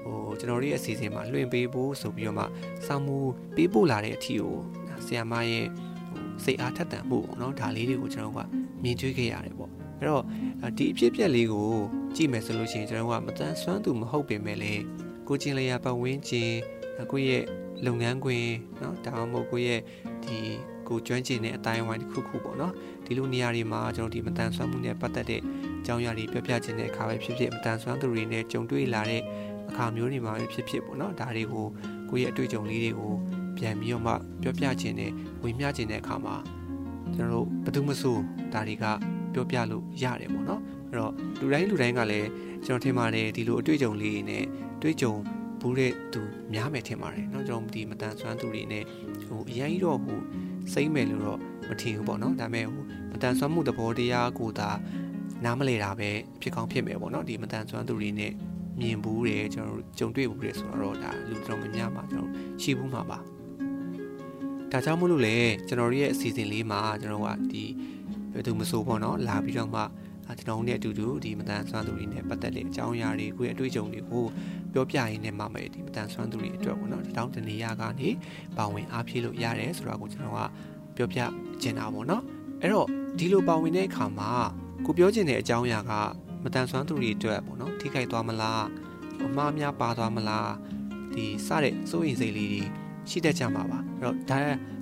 [0.04, 2.44] ဟိုကျွန်တော်တို့ရဲ့အစီအစဉ်မှာလွှင့်ပေးဖို့ဆိုပြီးတော့မှ
[2.86, 3.16] စောင်းမှု
[3.56, 4.56] ပေးပို့လာတဲ့အထီကို
[5.06, 5.66] ဆရာမရဲ့
[6.44, 8.40] စိတ်အားထက်သန်မှုပေါ့နော်ဒါလေးတွေကိုကျွန်တော်က
[8.85, 10.23] မြင်တွေ့ခဲ့ရတယ်ပေါ့အဲ့တော့
[10.77, 11.69] ဒီအဖြစ်အပျက်လေးကို
[12.15, 14.73] ကြည့်မယ်ဆိုလို့ရှိရင်ကျွန်တော်ကမတန်ဆွမ်းသူမဟုတ်ပင်မဲ့လေ
[15.27, 16.51] ကိုချင်းလျာပတ်ဝန်းကျင်
[17.11, 17.43] ကိုယ့်ရဲ့
[17.85, 18.45] လုပ်ငန်းခွင်
[18.79, 19.81] เนาะဒါမှမဟုတ်ကိုယ့်ရဲ့
[20.23, 20.37] ဒီ
[20.87, 22.73] ကိုကျွမ်းကျင်တဲ့အတိုင်းအဝိုင်းတစ်ခုခုပေါ့နော်
[23.05, 29.21] ဒီလိုနေရာတွေမှာကျွန်တော်ဒီမတန်ဆွမ်းမှုနဲ့ပတ်သက်တဲ့အကြောင်းအရာတွေပြောပြခြင်းတဲ့အခါပဲဖြစ်ဖြစ်မတန်ဆွမ်းသူတွေနဲ့ကြုံတွေ့လာတဲ့
[29.69, 31.65] အခါမျိုးတွေမှာပဲဖြစ်ဖြစ်ပေါ့နော်ဒါတွေကို
[32.09, 33.13] ကိုယ့်ရဲ့အတွေ့အကြုံလေးတွေကို
[33.57, 35.11] ပြန်ပြီးတော့မှပြောပြခြင်းနဲ့
[35.43, 36.35] ဝင်မျှခြင်းတဲ့အခါမှာ
[37.15, 38.21] ကျွန်တော်တို့ဘယ်သူမှစိုး
[38.53, 38.85] ဒါတွေက
[39.33, 42.27] ပြောပြလို့ရတယ်ပေါ့နော်အဲ့တော့လူတိုင်းလူတိုင်းကလည်း
[42.65, 44.45] ကျွန်တော်ထင်ပါတယ်ဒီလိုအတွေ့အကြုံလေးတွေနဲ့
[44.81, 45.13] တွေ့ကြုံ
[45.61, 46.21] ဘူးတဲ့သူ
[46.53, 48.83] များမယ်ထင်ပါတယ်เนาะကျွန်တော်ဒီမတန်ဆွမ်းသူတွေနဲ့
[49.27, 50.19] ဟိုအရင်ကြီးတော့ဟို
[50.73, 54.69] စိမ့်မယ်လို့တော့မထင်ဘူးပေါ့နော်ဒါပေမဲ့ဟိုမတန်ဆွမ်းမှုသဘောတရားကိုသာ
[55.45, 56.09] နားမလဲတာပဲ
[56.41, 58.31] ဖြစ်ကောင်းဖြစ်မယ်ပေါ့နော်ဒီမတန်ဆွမ်းသူတွေနဲ့
[58.79, 62.29] မြင်ဘူးတယ်ကျွန်တော်ကြုံတွေ့ဘူးတယ်ဆိုတော့ဒါလူတော်များများမှာကျွန်တော်
[62.61, 63.19] ရှိဘူးမှာပါ
[64.76, 65.36] ဒါကြောင့်မို့လို့လေ
[65.68, 67.64] ကျွန်တော်ရဲ့အစီအစဉ်လေးမှာကျွန်တော်ကဒီ
[68.32, 69.82] ဘယ်သူမဆိုပေါ့နော်လာပြီးတော့မှ
[70.38, 74.24] ကျွန်တော်နဲ့အတူတူဒီမတန်ဆွမ်းသူတွေနဲ့ပတ်သက်တဲ့အကြောင်းအရာတွေကိုရဲ့အတွေ့အကြုံတွေကို
[74.72, 78.08] ပြောပြရင်းနဲ့မှမယ်ဒီမတန်ဆွမ်းသူတွေအတွက်ပေါ့နော်ဒီတောင်းတနေရကနေ
[78.56, 80.40] ပါဝင်အားဖြည့်လို့ရတယ်ဆိုတာကိုကျွန်တော်က
[80.96, 81.18] ပြောပြ
[81.62, 82.22] ချင်တာပေါ့နော်
[82.60, 84.30] အဲ့တော့ဒီလိုပါဝင်တဲ့အခါမှာ
[84.84, 85.92] ကိုပြောချင်တဲ့အကြောင်းအရာက
[86.42, 88.64] မတန်ဆွမ်းသူတွေအတွက်ပေါ့နော်ထိခိုက်သွားမလား
[89.26, 90.50] အမှားများပါသွားမလား
[91.14, 94.38] ဒီစတဲ့စိုးရင်စိတ်လေးတွေ ရှိတတ်ကြမှာပါအဲ့တော့ဒါ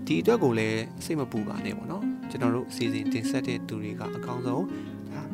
[0.06, 4.64] ဒီအတွက်ကိုလည်းစိတ်မပူပါနဲ့ပေါ့နော်ကျွန်တော်တို့စီစဉ်တင်ဆက်တဲ့သူတွေကအကောင်းဆုံး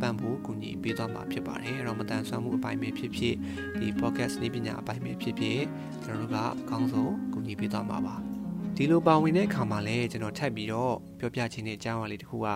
[0.01, 3.35] ပံ့ပိုးကူညီပေးသွားမှာဖြစ်ပါတယ်အဲ့တော့မတန်ဆွမ်းမှုအပိုင်းပဲဖြစ်ဖြစ်
[3.79, 5.61] ဒီ podcast နည်းပညာအပိုင်းပဲဖြစ်ဖြစ်
[6.05, 8.17] ကျွန်တော်တို့ကအကောင်းဆုံးကူညီပေးသွားမှာပါ
[8.77, 12.47] ဒီလိုပါဝင်တဲ့အခါမှာလည်းကျွန်တော်ထပ်ပြီးတော့ပြောပြခြင်းတဲ့အကြောင်းအရာလေးတစ်ခုက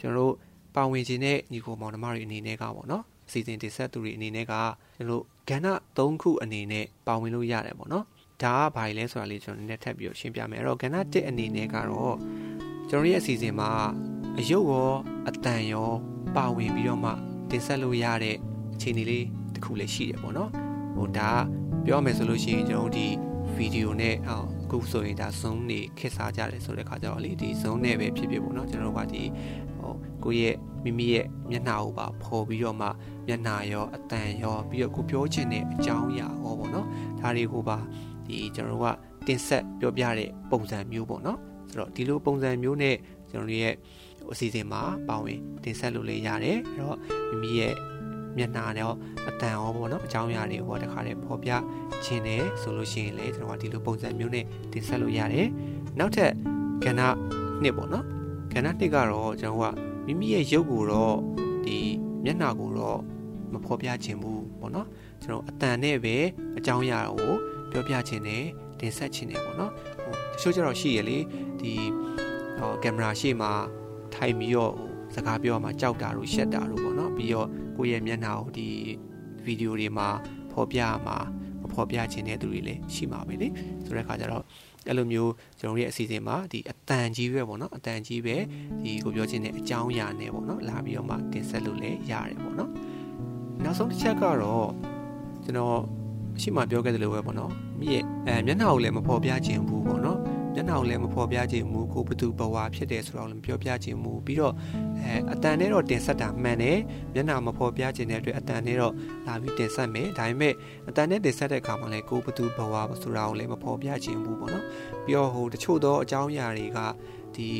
[0.00, 0.34] ကျွန်တော်တို့
[0.76, 4.54] ပါဝင်ခြင်းတဲ့ညီကိုမောင်နှမတွေအနေနဲ့ကပေါ့နော်အစီအစဉ်တင်ဆက်သူတွေအနေနဲ့က
[4.96, 8.04] ကျွန်တော်တို့ကဏ္ဍ၃ခုအနေနဲ့ပါဝင်လို့ရတယ်ပေါ့နော်
[8.42, 12.16] ဒါကဘာလဲဆိုတာလေးကျွန်တော်နည်းနည်းထပ်ပြီးတော့ရှင်းပြမယ်အဲ့တော့ကဏ္ဍ၁အနေနဲ့ကတော့
[12.88, 13.70] ကျွန်တော်ရဲ့အစီအစဉ်မှာ
[14.38, 14.92] အယုတ်ရော
[15.28, 15.90] အတန်ရော
[16.36, 17.12] ပါဝင်ပြီးတော့မှ
[17.50, 18.36] တင်ဆက်လို့ရတဲ့
[18.74, 20.50] အခြေအနေလေးတစ်ခုလည်းရှိတယ်ပေါ့နော်
[20.96, 21.30] ဟိုဒါ
[21.86, 23.06] ပြောမယ်ဆိုလို့ရှိရင်ကျွန်တော်ဒီ
[23.56, 29.22] ဗီဒီယိုနဲ့ဟောအခုဆိုရင်ဒါ Zoom နေခက်စားကြတယ်ဆိုတဲ့ခါကျတော့လေဒီ Zoom နဲ့ပဲဖြစ်ဖြစ်ပေါ့နော်ကျွန်တော်တို့ကဒီ
[29.76, 29.92] ဟို
[30.24, 32.88] ကိုယ့်ရဲ့မိမိရဲ့မျက်နှာကိုပါပေါ်ပြီးတော့မှ
[33.26, 36.86] မျက်နှာရောအတန်ရောပြီးတော့ကိုပြောချင်တဲ့အကြောင်းအရာဟောပေါ့နော်
[37.20, 37.78] ဒါတွေကိုပါ
[38.28, 41.38] ဒီကျွန်တော်တို့ကတင်ဆက်ပြောပြတဲ့ပုံစံမျိုးပေါ့နော်
[41.70, 42.96] ဆိုတော့ဒီလိုပုံစံမျိုးနဲ့
[43.30, 43.74] ကျွန်တော်တို့ရဲ့
[44.32, 46.98] အစီအစဉ်မှာပါဝင်တင်ဆက်လို့လည်းရတယ်အဲ့တော့
[47.30, 47.74] မိမိရဲ့
[48.36, 48.86] မျက်နှာနဲ့
[49.28, 51.50] အတန်ရောပေါ့နော်အကြောင်းအရာတွေဟောတခါတည်းပေါ်ပြ
[52.04, 55.48] ခြင်းတယ်ဆိုလို့ရှိရင်လည်းကျွန်တော်ကဒီလိုပုံစံမျိုးနဲ့တင်ဆက်လို့ရတယ်
[55.98, 56.32] နောက်ထပ်
[56.84, 57.00] ကဏ္ဍ
[57.62, 58.04] နှစ်ပေါ့နော်
[58.52, 59.74] ကဏ္ဍနှစ်ကတော့ကျွန်တော်က
[60.06, 61.14] မိမိရဲ့ရုပ်ကိုတော့
[61.64, 61.76] ဒီ
[62.24, 62.98] မျက်နှာကိုတော့
[63.52, 64.86] မဖော်ပြခြင်းဘူးပေါ့နော်
[65.22, 66.16] ကျွန်တော်အတန်နဲ့ပဲ
[66.58, 67.32] အကြောင်းအရာကို
[67.70, 68.44] ပြောပြခြင်းနဲ့
[68.80, 71.18] တင်ဆက်ခြင်းနဲ့ပေါ့နော်ဟိုတချို့ကျတော့ရှိရလေ
[71.60, 71.72] ဒီ
[72.58, 73.50] ဟောကင်မရာရှေ့မှာ
[74.14, 74.72] ထိုင်ပြီးတော့
[75.14, 78.68] စကားပြောမှကြောက်တာတို့ရှက်တာတို့ပေါ့နော်ပြီးတော့ကိုယ့်ရဲ့မျက်နှာကိုဒီ
[79.44, 80.08] ဗီဒီယိုတွေမှာ
[80.52, 81.16] ဖော်ပြမှာ
[81.62, 83.48] မဖော်ပြခြင်းတဲ့သူတွေလည်းရှိမှာပဲလေ
[83.84, 84.44] ဆိုတဲ့အခါကျတော့
[84.88, 88.36] အဲ့လိုမျိုးကျွန်တော်ရဲ့အစီအစဉ်မှာဒီအတန်ကြီးပဲပေါ့နော်အတန်ကြီးပဲ
[88.82, 92.70] ဒီကိုပြောခြင်းတဲ့အကြောင်းအရာနဲ့ပေါ့နော်လာပြီးတော့မှတင်ဆက်လို့လည်းရတယ်ပေါ့နော်
[93.64, 94.68] နောက်ဆုံးတစ်ချက်ကတော့
[95.44, 95.78] ကျွန်တော်
[96.42, 100.18] ရှိမှပြောခဲ့တယ်လို့ပဲပေါ့နော်မြည့်အဲမျက်နှာကိုလည်းမဖော်ပြခြင်းဘူးပေါ့နော်
[100.54, 104.54] မျက်နှာကိုလည်းမဖော်ပြခြင်းမူကိုဘသူဘဝဖြစ်တယ်ဆိုတော့လည်းပြောပြခြင်းမူပြီးတော့
[105.00, 106.78] အဲအတန်နဲ့တော့တင်ဆက်တာမှန်တယ်
[107.14, 108.94] မျက်နှာမဖော်ပြခြင်းတဲ့အတွက်အတန်နဲ့တော့
[109.26, 110.54] လာပြီးတင်ဆက်မယ်ဒါပေမဲ့
[110.88, 114.64] အတန်နဲ့တင်ဆက်တဲ့အခါမှာလည်းကိုဘသူဘဝဆိုတာကိုလည်းမဖော်ပြခြင်းဘူးပေါ့နော်
[115.04, 116.78] ပြီးတော့ဟိုတချို့သောအကြောင်းအရာတွေက
[117.36, 117.50] ဒီ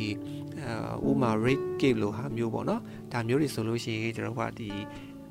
[1.09, 4.69] ဥမာ rate cake လိုဟာမျိုးပေါ့နော်ဒါမျိုးတွေဆိုလို့ရှိရင်ကျွန်တော်ကဒီ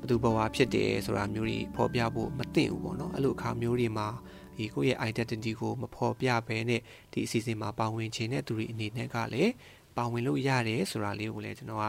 [0.00, 4.08] ဘသူဘဝဖြစ်တယ်ဆိုတာမျိုးတွေဖော်ပြဖို့မသင့်ဘူးပေါ့နော်အဲ့လိုအခါမျိုးတွေမှာ
[4.56, 6.80] ဒီကိုယ့်ရဲ့ identity ကိုမဖော်ပြဘဲနဲ့
[7.12, 9.52] ဒီအစီအစဉ်မှာပါဝင်ခြင်းတဲ့သူတွေအနေနဲ့ကလည်း
[9.96, 11.84] ပါဝင်လို့ရတယ်ဆိုတာလေးကိုလည်းကျွန်တော်က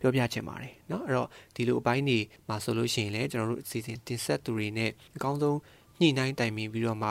[0.00, 2.18] ပြောပြချင်ပါတယ်เนาะအဲ့တော့ဒီလိုအပိုင်းတွေ
[2.48, 5.58] မှာဆိုလို့ရှိရင်လည်းကျွန်တော်တို့အစီအစဉ်တင်ဆက်သူတွေနဲ့အကောင်းဆုံး
[6.00, 7.10] ညှိနှိုင်းတိုင်ပင်ပြီးတော့မှ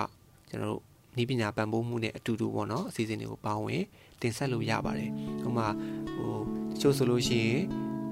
[0.49, 0.84] ကျွန်တော်တို့
[1.22, 3.84] ဤပညာပံ့ပိုးမှုနဲ့အတူတူပေါ့နော်အစီအစဉ်တွေကိုပါဝင်
[4.22, 5.09] တင်ဆက်လို့ရပါတယ်။
[5.45, 5.68] ဥပမာ
[6.14, 6.36] ဟို
[6.72, 7.61] တချို့ဆိုလို့ရှိရင်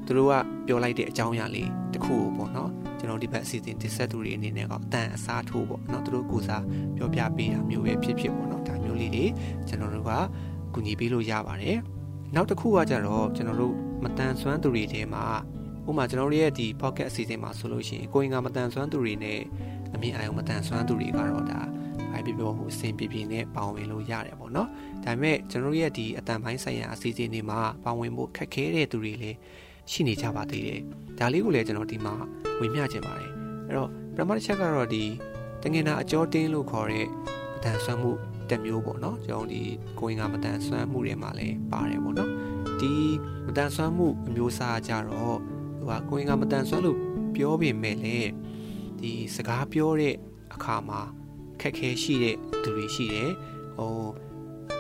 [0.06, 0.32] သူတို့က
[0.66, 6.64] ပြောလိုက်တဲ့အကြောင်းအရာလေးတစ်ခုပေါ့နော်ကျွန်တော်ဒီဘက်အစီအစဉ်တင်ဆက်သူတွေအနေနဲ့ကအတန်အစားထိုးပေါ့နော်သူတို့ကိုစား
[6.96, 9.24] ပြောပြပေးတာမျိုးပဲဖြစ်ဖြစ်ပေါ့နော်ဒါမျိုးလေးတွေ
[9.68, 10.12] ကျွန်တော်တို့က
[10.74, 11.78] ကူညီပေးလို့ရပါတယ်
[12.34, 15.24] နောက်တစ်ခုကကြတော့ကျွန်တော်တို့မတန်ဆွမ်းသူတွေထဲမှာ
[15.88, 19.40] ဥပမာကျွန်တော်တို့ရဲ့ဒီ pocket အစီအစဉ်မှာဆိုလို့ရှိရင်ကိုရင်ကမတန်ဆွမ်းသူတွေနဲ့
[19.94, 21.60] အမြင်အာရုံမတန်ဆွမ်းသူတွေကတော့ဒါ
[22.12, 24.68] ဘာဖြစ်ပြောဟိုအစဉ်ပြေပြေနဲ့ပါဝင်လို့ရတယ်ပေါ့နော်
[25.04, 29.38] ဒါပေမဲ့ကျွန်တော်ရဲ့ဒီအတန်ပိုင်းဆိုင်ရာအစီအစဉ်တွေမှာပါဝင်ဖို့ခက်ခဲတဲ့သူတွေလည်း
[29.90, 30.80] ရှိနေကြပါသေးတယ်
[31.18, 32.14] ဒါလေးကိုလည်းကျွန်တော်ဒီမှာ
[32.60, 33.30] ဝေမျှချင်ပါတယ်
[33.66, 35.04] အဲ့တော့ပထမတစ်ချက်ကတော့ဒီ
[35.62, 37.06] တငင်နာအကျော်တင်းလို့ခေါ်တဲ့
[37.54, 38.10] မတန်ဆွမ်းမှု
[38.50, 39.62] တစ်မျိုးပေါ့နော်ကျွန်တော်ဒီ
[39.98, 42.30] ကိုရင်ကမတန်ဆွမ်းမှုတွေမှာလည်းပါတယ်ပေါ့နော်
[42.80, 42.92] ဒီ
[43.46, 45.38] မတန်ဆွမ်းမှုအမျိုးအစားကြတော့
[45.86, 46.98] ဟိုကကိုရင်ကမတန်ဆွမ်းလို့
[47.34, 48.30] ပြောပေမဲ့လည်း
[49.00, 50.14] ဒီစကားပြောတဲ့
[50.54, 51.00] အခါမှာ
[51.60, 53.30] ခက်ခဲရှိတဲ့သူတွေရှိတယ်
[53.76, 53.92] ဟို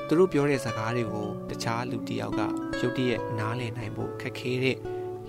[0.08, 2.40] သူတို့ပြောတဲ့စကားတွေကိုတခြားလူတစ်ယောက်က
[2.80, 4.76] ရုတ်တရက်နားလည်နိုင်ဖို့ခက်ခဲတဲ့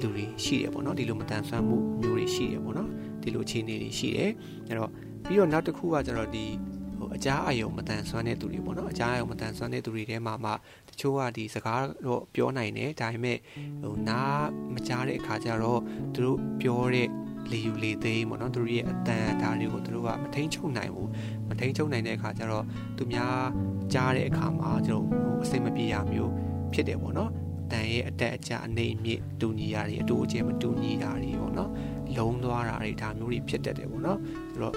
[0.01, 2.89] လူတွေရှိတယ်ပေါ့နော်ဒီလိုမတန်ဆွမ်းမှုမျိုးတွေရှိတယ်ပေါ့နော်
[3.21, 4.31] ဒီလိုအခြေအနေတွေရှိတယ်
[4.67, 4.91] အဲ့တော့
[5.25, 6.45] ပြီးတော့နောက်တစ်ခုကကျတော့ဒီ
[6.97, 10.51] ဟိုအကြားအယုံမတန်ဆွမ်းတဲ့သူတွေပေါ့နော်အကြားအယုံမတန်ဆွမ်းတဲ့သူတွေထဲမှာမှ
[10.89, 13.37] တချို့ကဒီစကားတော့ပြောနိုင်တယ်ဒါပေမဲ့
[13.83, 14.43] ဟိုနား
[14.73, 15.81] မကြားတဲ့အခါကျတော့
[16.13, 17.07] သူတို့ပြောတဲ့
[17.51, 21.09] လေယူလေသိမ်းပေါ့နော်သူတို့ရဲ့အတန်ဒါတွေကိုသူတို့ကမထိန်ချုပ်နိုင်ဘူး
[21.49, 22.65] မထိန်ချုပ်နိုင်တဲ့အခါကျတော့
[22.97, 23.37] သူများ
[23.93, 26.31] ကြားတဲ့အခါမှာကျွန်တော်ဟိုအစိမ့်မပြေရမျိုး
[26.73, 27.31] ဖြစ်တယ်ပေါ့နော်
[27.71, 31.71] တန်ရဲ့အတက်အကျအနေအမြင့်တူညီတာတွေအတူအကျမတူညီတာတွေပေါ့နော်
[32.17, 34.19] လုံးသွားတာတွေဒါမျိုးတွေဖြစ်တတ်တယ်ပေါ့နော်
[34.51, 34.75] ဆိုတော့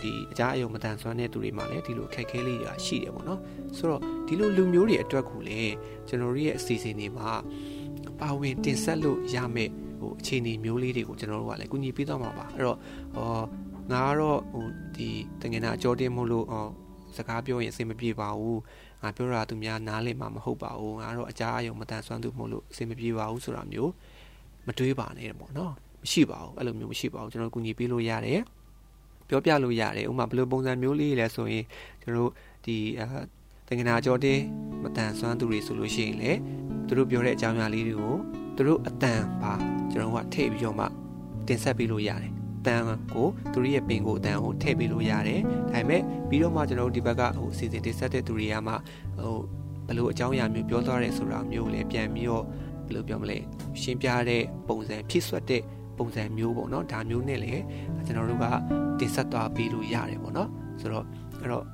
[0.00, 3.40] ဒီအကြအယုံမတန်ဆွမ်းတဲ့သူတွေမှာလည်းဒီလိုအခက်အခဲလေးတွေရှိတယ်ပေါ့နော်
[3.76, 5.74] ဆိုတော့ဒီလိုလူမျိုးတွေအတွက်ကိုလည်း
[6.08, 7.30] ကျွန်တော်တို့ရဲ့အစီအစဉ်တွေမှာ
[8.20, 12.78] ပါဝင်တင်ဆက်လို့ရမယ့်ဟိုအခြေအနေမျိုးလေးတွေကိုကျွန်တော်တို့ကလည်းကူညီပေးသွားမှာပါအဲ့တော့
[13.16, 13.42] ဟော
[13.92, 14.64] ငါကတော့ဟို
[14.96, 15.08] ဒီ
[15.40, 16.66] တငင်နာအကျော်တင်မို့လို့ဟော
[17.16, 18.60] စကားပြောရင်အဆင်မပြေပါဘူး
[19.06, 23.92] ငါပြောတာသူများနားလည်မှာမဟုတ်ပါဘူးငါတော့အကြားအယုံမတန်ဆွမ်းသူမို့လို့အဆင်မပြေပါဘူးဆိုတာမျိုး
[24.66, 28.40] မတွေးပါနဲ့ပေါ့နော်မရှိပါဘူးအဲ့လိုမျိုးမရှိပါဘူးကျွန်တော်ကူညီပေးလို့ရတယ်
[29.28, 31.64] ပြောပြလို့ရတယ်ဥပမာဘယ်လိုပုံစံမျိုးလေးလဲဆိုရင်
[32.02, 32.32] ကျွန်တော်တို့
[32.64, 33.06] ဒီအာ
[33.68, 34.42] တငင်နာကြောတင်း
[34.82, 36.30] မတန်ဆွမ်းသူတွေဆိုလို့ရှိရင်လေ
[36.86, 38.14] သူတို့ပြောတဲ့အကြောင်းအရာလေးတွေကို
[38.56, 39.52] သူတို့အတန်ပါ
[39.92, 40.86] ကျွန်တော်ကထည့်ပြီးတော့မှ
[41.46, 42.82] တင်ဆက်ပေးလို့ရတယ် တန်
[43.14, 45.40] ကိုသူတို့ရဲ့ပင်ကိုအတန်ကိုထည့်ပေးလို့ရတယ်
[45.72, 48.74] ဒါပေမဲ့ပြီးတော့မှကျွန်တော်တို့ဒီဘက်ကဟိုစီစဉ်တင်ဆက်တဲ့သူတွေကမှ
[49.18, 49.36] ဟို
[49.86, 52.44] ဘယ်လိုအကြောင်းအရာမျိုးပြောသွားရဲဆိုတာမျိုးလည်းပြန်ပြီးတော့
[52.86, 53.38] ဘယ်လိုပြောမလဲ
[53.80, 55.62] ရှင်းပြတဲ့ပုံစံဖြစ်ဆွတ်တဲ့
[55.98, 57.62] ပုံစံမျိုးပေါ့နော်ဒါမျိုးနဲ့လည်း
[58.06, 58.46] ကျွန်တော်တို့က
[59.00, 60.48] တင်ဆက်သွားပေးလို့ရတယ်ပေါ့နော်
[60.80, 61.04] ဆိုတော့
[61.40, 61.64] အဲ့တော့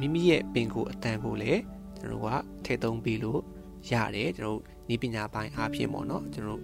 [0.00, 1.60] မိမိရဲ့ပင်ကိုအတန်ကိုလည်း
[1.98, 3.40] ကျွန်တော်တို့ကထည့်သုံးပေးလို့
[3.90, 4.60] ရတယ်ကျွန်တော်တို့
[4.94, 6.62] ဤပညာပိုင်းအားဖြင့်ပေါ့နော်ကျွန်တော်တို့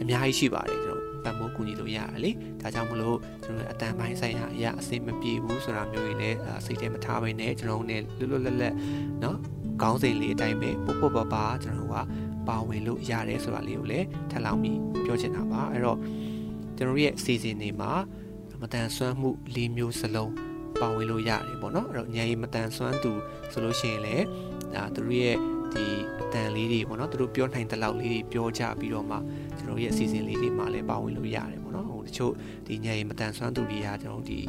[0.00, 8.73] အများကြီးရှိပါတယ်ကျွန်တော် ပံ့ပိုးကူညီလို့ရတယ်လေဒါကြောင့်မလို့ကျွန်တော်အတန်ပိုင်းဆိုင်ရာအရာအစင်မပြေဘူးဆိုတာမျိုးကြီးလည်းစိတ်ထဲမထားဘဲနဲ့ကျွန်တော်နဲ့လွတ်လွတ်လပ်လပ်
[9.21, 9.35] เนาะ
[9.81, 11.95] ခေါင်းစဉ်လေးအတိုင်းပဲပုတ်ပုတ်ပါပါကျွန်တော်က
[12.47, 15.99] ပါဝင်လို့ရတယ်ဆိုတာလေးကိုလည်းထပ်လောင်းပြီးပြောချင်တာပါအဲ့တော့
[16.77, 17.91] ကျွန်တော်ရဲ့အစီအစဉ်တွေမှာ
[18.61, 20.33] မတန်ဆွမ်းမှု၄မျိုးစလုံး
[20.81, 23.11] ပါဝင်လို့ရတယ်ပေါ့နော်အဲ့တော့ညရင်မတန်ဆွမ်းသူ
[23.51, 24.25] ဆိုလို့ရှိရင်လည်း
[24.73, 25.37] ဒါသူတို့ရဲ့
[25.74, 25.86] ဒီ
[26.20, 29.16] အတန်လေးတွေပေါ့နော်သူတို့ပြောနိုင်တဲ့လောက်လေးတွေပြောကြပြီးတော့မှ
[29.58, 32.32] ကျွန်တော်ရဲ့အစီအစဉ်လေးတွေမှာလည်းပါဝင်လို့ရတယ်ပေါ့နော်ဟိုတချို့
[32.66, 34.40] ဒီညရင်မတန်ဆွမ်းသူတွေကကျွန်တော်ဒီ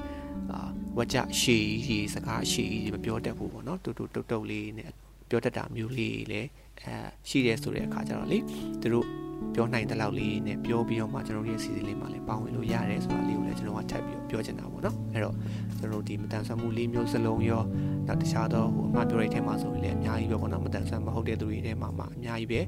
[0.51, 4.91] အာဝကြရှေကြီးစကားရှေကြီးမပြောတတ်ဘူးပေါ့နော်တူတူတုတ်တုတ်လေးနဲ့
[5.29, 6.49] ပြောတတ်တာမျိုးလေးလည်း
[6.81, 6.95] အဲ
[7.29, 8.37] ရှိတယ်ဆိုတဲ့အခါကျတော့လေ
[8.81, 9.07] သူတို့
[9.55, 15.35] ပြောနိုင်တဲ့လောက်လေးနဲ့ပြောပြီးတော့မှကျွန်တော်ရဲ့စီစဉ်လေးမှာလည်းပါဝင်လို့ရတယ်ဆိုတာလေးကိုလည်းကျွန်တော်ကထပ်ပြီးပြောချင်တာပေါ့နော်အဲ့တော့
[15.77, 17.63] ကျွန်တော်ဒီမတန်ဆွမ်းမှုလေးမျိုးစလုံးရော
[18.07, 22.61] နောက်တခြားတော့ဟိုအမှပြောတဲ့ထဲမှာဆိုရင်လည်းအများကြီးပဲပေါ့နော်မတန်ဆွမ်းမဟုတ်တဲ့သူတွေထဲမှာမှအများကြီးပဲ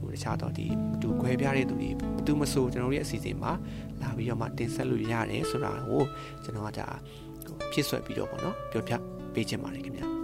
[0.00, 3.52] ဟိုတခြားတော့ဒီမတူခွဲပြားတဲ့သူတွေမတူမဆိုကျွန်တော်ရဲ့အစီအစဉ်မှာ
[4.00, 6.02] လာပြီးတော့မှတင်ဆက်လို့ရတယ်ဆိုတာကို
[6.44, 6.88] ကျွန်တော်ကဒါ
[7.72, 8.92] ဖြစ်ဆွဲပြီးတော့ပေါ့နော်ပြောပြ
[9.34, 10.19] ပေးချင်ပါတယ်ခင်ဗျာ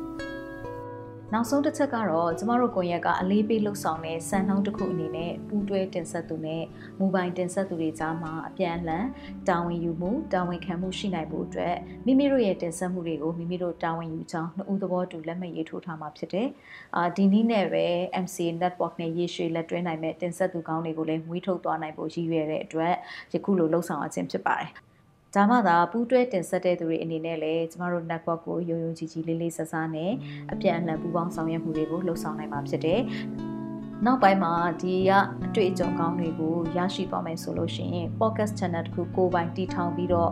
[1.33, 6.65] နောက်ဆုံးတစ်ချက်ကတော့ကျမတို့ကွန်ရက်ကအလေးပေးလှုပ်ဆောင်တဲ့စံနှုန်းတစ်ခုအနေနဲ့ပူးတွဲတင်ဆက်သူနဲ့
[6.99, 9.07] မူပိုင်တင်ဆက်သူတွေကြားမှာအပြန်အလှန်
[9.49, 16.49] တာဝန်ယူမှုတာဝန်ခံမှုရှိနိုင်ဖို့အတွက်မိမိတို့ရဲ့တင်ဆက်မှုတွေကိုမိမိတို့တာဝန်ယူကြောင်းနှစ်ဦးသဘောတူလက်မှတ်ရေးထိုးထားမှာဖြစ်တယ်။
[16.97, 17.87] အာဒီနည်းနဲ့ပဲ
[18.25, 22.95] MCA network နဲ့ရေရှည်လက်တွဲနိုင်မဲ့တင်ဆက်သူကောင်းတွေကိုလည်းမွေးထုတ်သွားနိုင်ဖို့ရည်ရွယ်တဲ့အတွက်
[23.35, 24.71] ယခုလိုလှုပ်ဆောင်အခြင်းဖြစ်ပါတယ်။
[25.35, 30.13] ဒါမှသာပူးတွဲတင်ဆက်တဲ့သူတွေအနေနဲ့လည်းကျမတို့ network ကိုယုံယုံကြည်ကြည်လေးလေးဆဆနဲ့
[30.53, 33.01] အပြန်အလှန်ပူးပေါင်းဆောင်ရွက်မှုတွေကိုလှုပ်ဆောင်နိုင်မှာဖြစ်တယ်။
[34.05, 34.53] နောက်ပိုင်းမှာ
[34.83, 35.11] ဒီက
[35.45, 40.31] အတွေ့အကြုံကောင်းတွေကိုရရှိသွားမယ်ဆိုလို့ရှိရင် podcast channel တစ်ခုကိုယ်ပိုင်တည်ထောင်ပြီးတော့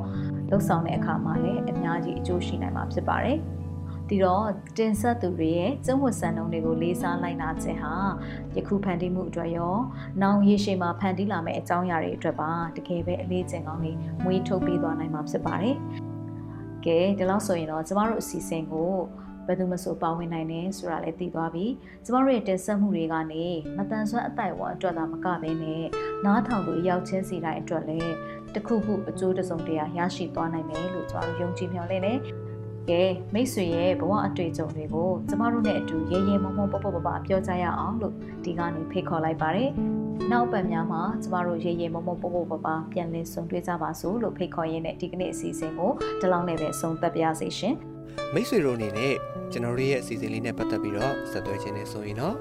[0.51, 3.39] လှုပ်ဆောင်တဲ့အခါမှာလည်းအများကြီးအကျိုးရှိနိုင်မှာဖြစ်ပါတယ်။
[4.09, 4.47] ဒီတော့
[4.79, 7.95] တင်ဆက်သူတွေရဲ့ကျင့်ဝတ်စံနှုန်းတွေကိုလေးစားလိုက်နာခြင်းဟာ
[8.57, 9.75] ယခုဖန်တီးမှုအတွက်ရော
[10.23, 13.93] နောင်ရေရှည်မှာဖန်တီးလာမယ့်အကြောင်းအရာတွေအတွက်ပါတကယ်ပဲအလေးကျင့်ကောင်းတွေ
[14.25, 15.77] မွေးထုတ်ပေးသွားနိုင်မှာဖြစ်ပါတယ်။
[16.85, 18.93] ကဲဒီလောက်ဆိုရင်တော့ကျမတို့အစီအစဉ်ကို
[19.47, 21.67] ဘယ်သူမှဆိုပါဝင်နိုင်တယ်ဆိုတာလည်းသိသွားပြီ
[22.05, 23.45] ကျမတို့ရဲ့တင်ဆက်မှုတွေကနေ
[23.77, 25.85] မတန်ဆွမ်းအတိုက်ဝါအတွက်သာမကဘဲနဲ့
[26.25, 28.15] နားထောင်သူရောက်ချင်းစီတိုင်းအတွက်လည်း
[28.55, 32.15] တခုခုအကျိုးတစုံတရာရရှိသွားနိုင်မယ်လို့ကျမတို့ယုံကြည်မျှော်လင့်နေ
[32.91, 33.03] ကဲ
[33.35, 38.15] မိတ်ဆွေရဲ့ဘဝအတွေ့အကြုံတွေကိုကျမတို့နဲ့အတူရဲရဲမောမောပပပပပြောကြရအောင်လို့
[38.45, 39.71] ဒီကနေ့ဖိတ်ခေါ်လိုက်ပါတယ်။
[40.31, 47.75] နောက်ပတ်များမှာကျမတို့ရဲရဲမောမောပပပပပြန်လည်ဆုံတွေ့ကြပါစို့လို့ဖိတ်ခေါ်ရင်းနဲ့ဒီကနေ့အစီအစဉ်ကိုဒီလောက်နဲ့ပဲဆုံးသက်ပါစေရှင်။
[48.35, 49.15] မိတ်ဆွေတို့အနေနဲ့
[49.53, 52.37] ကျွန်တော်တို့ရဲ့အစီအစဉ်လေးနဲ့ပတ်သက်ပြီးတော့ဆက်သွယ်ခြင်းနဲ့ဆိုရင်တော့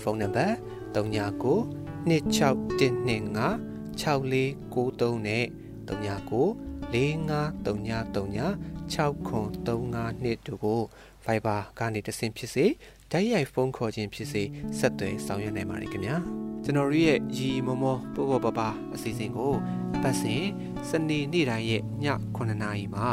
[0.00, 0.54] ဖုန်းနံပါတ်
[0.94, 5.44] 39926125 6493နဲ့
[5.88, 8.48] 39 4539
[8.92, 10.80] 6935တို့ကို
[11.24, 12.66] Viber ကနေတဆင့်ဖြစ်စေ
[13.12, 14.42] တိုက်ရိုက်ဖုန်းခေါ်ခြင်းဖြစ်စေ
[14.78, 16.16] ဆက်သွယ်ဆောင်ရွက်နိုင်ပါတယ်ခင်ဗျာ
[16.64, 18.60] ကျွန်တော်တို့ရဲ့ရီမောမောပို့ပေါ်ပပ
[18.94, 19.54] အစီအစဉ်ကို
[19.96, 20.44] အပတ်စဉ်
[20.88, 21.84] စနေနေ့တိုင်းရဲ့ည
[22.36, 23.06] 9:00နာရီမှာ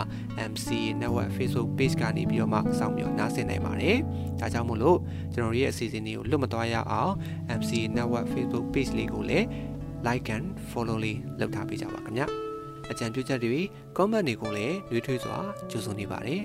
[0.51, 0.67] MC
[1.01, 3.97] Network Facebook Page ကနေပြီးတော့မှစောင့်မျှော်နားဆင်နိုင်ပါတယ်
[4.39, 4.99] ဒါကြောင့်မို့လို့
[5.33, 7.13] ကျွန်တော်တို့ရဲ့အစီအစဉ်လေးကိုလွတ်မသွားရအောင်
[7.59, 9.45] MC Network Facebook Page လေးကိုလည်း
[10.07, 12.50] like and follow လေးလုပ်ထားပေးကြပါခင်ဗျာ
[12.91, 13.55] အကြံပြုချက်တွေ
[13.97, 15.37] comment တွေကိုလည်းနှွေးထွေးစွာ
[15.69, 16.43] ကြိုဆိုနေပါတယ်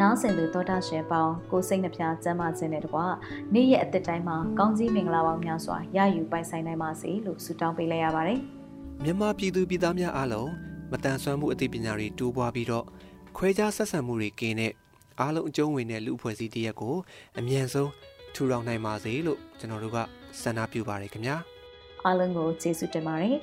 [0.00, 3.06] နားဆင်သူသောတာရှင်ပေါင်းကိုစိတ်နှပြစမ်းမခြင်းတဲ့တကွာ
[3.54, 8.40] နေ့ရက်အသက်တိုင်းမှာကောင်းကြီးမင်္ဂလာပေါင်းများစွာရယူပိုင်ဆိုင်နိုင်ပါစေလို့ဆုတောင်းပေးလိုက်ရပါတယ်
[9.04, 10.50] မြန်မာပြည်သူပြည်သားများအားလုံး
[10.92, 12.84] မတန်ဆွမ်းမှုအသိပညာတွေတိုးပွားပြီးတော့
[13.36, 14.72] ခွဲခြားဆက်ဆံမှုတွေကင်းတဲ့
[15.20, 16.96] အားလုံးအကျုံးဝင်တဲ့လူအဖွဲ့အစည်းတရက်ကို
[17.38, 17.90] အမြန်ဆုံး
[18.34, 19.98] ထူထောင်နိုင်ပါစေလို့ကျွန်တော်တို့က
[20.42, 21.36] ဆန္ဒပြုပါတယ်ခင်ဗျာ
[22.04, 23.36] အားလုံးကိုကျေးဇူးတင်ပါတယ်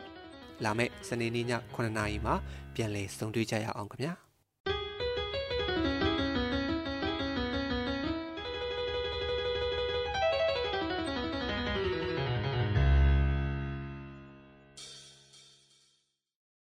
[0.63, 1.45] လာမယ့်စနေနေ့ည
[1.75, 2.35] 9:00နာရီမှာ
[2.75, 4.13] ပြန်လည်ဆုံတွေ့ကြရအောင်ခင်ဗျာ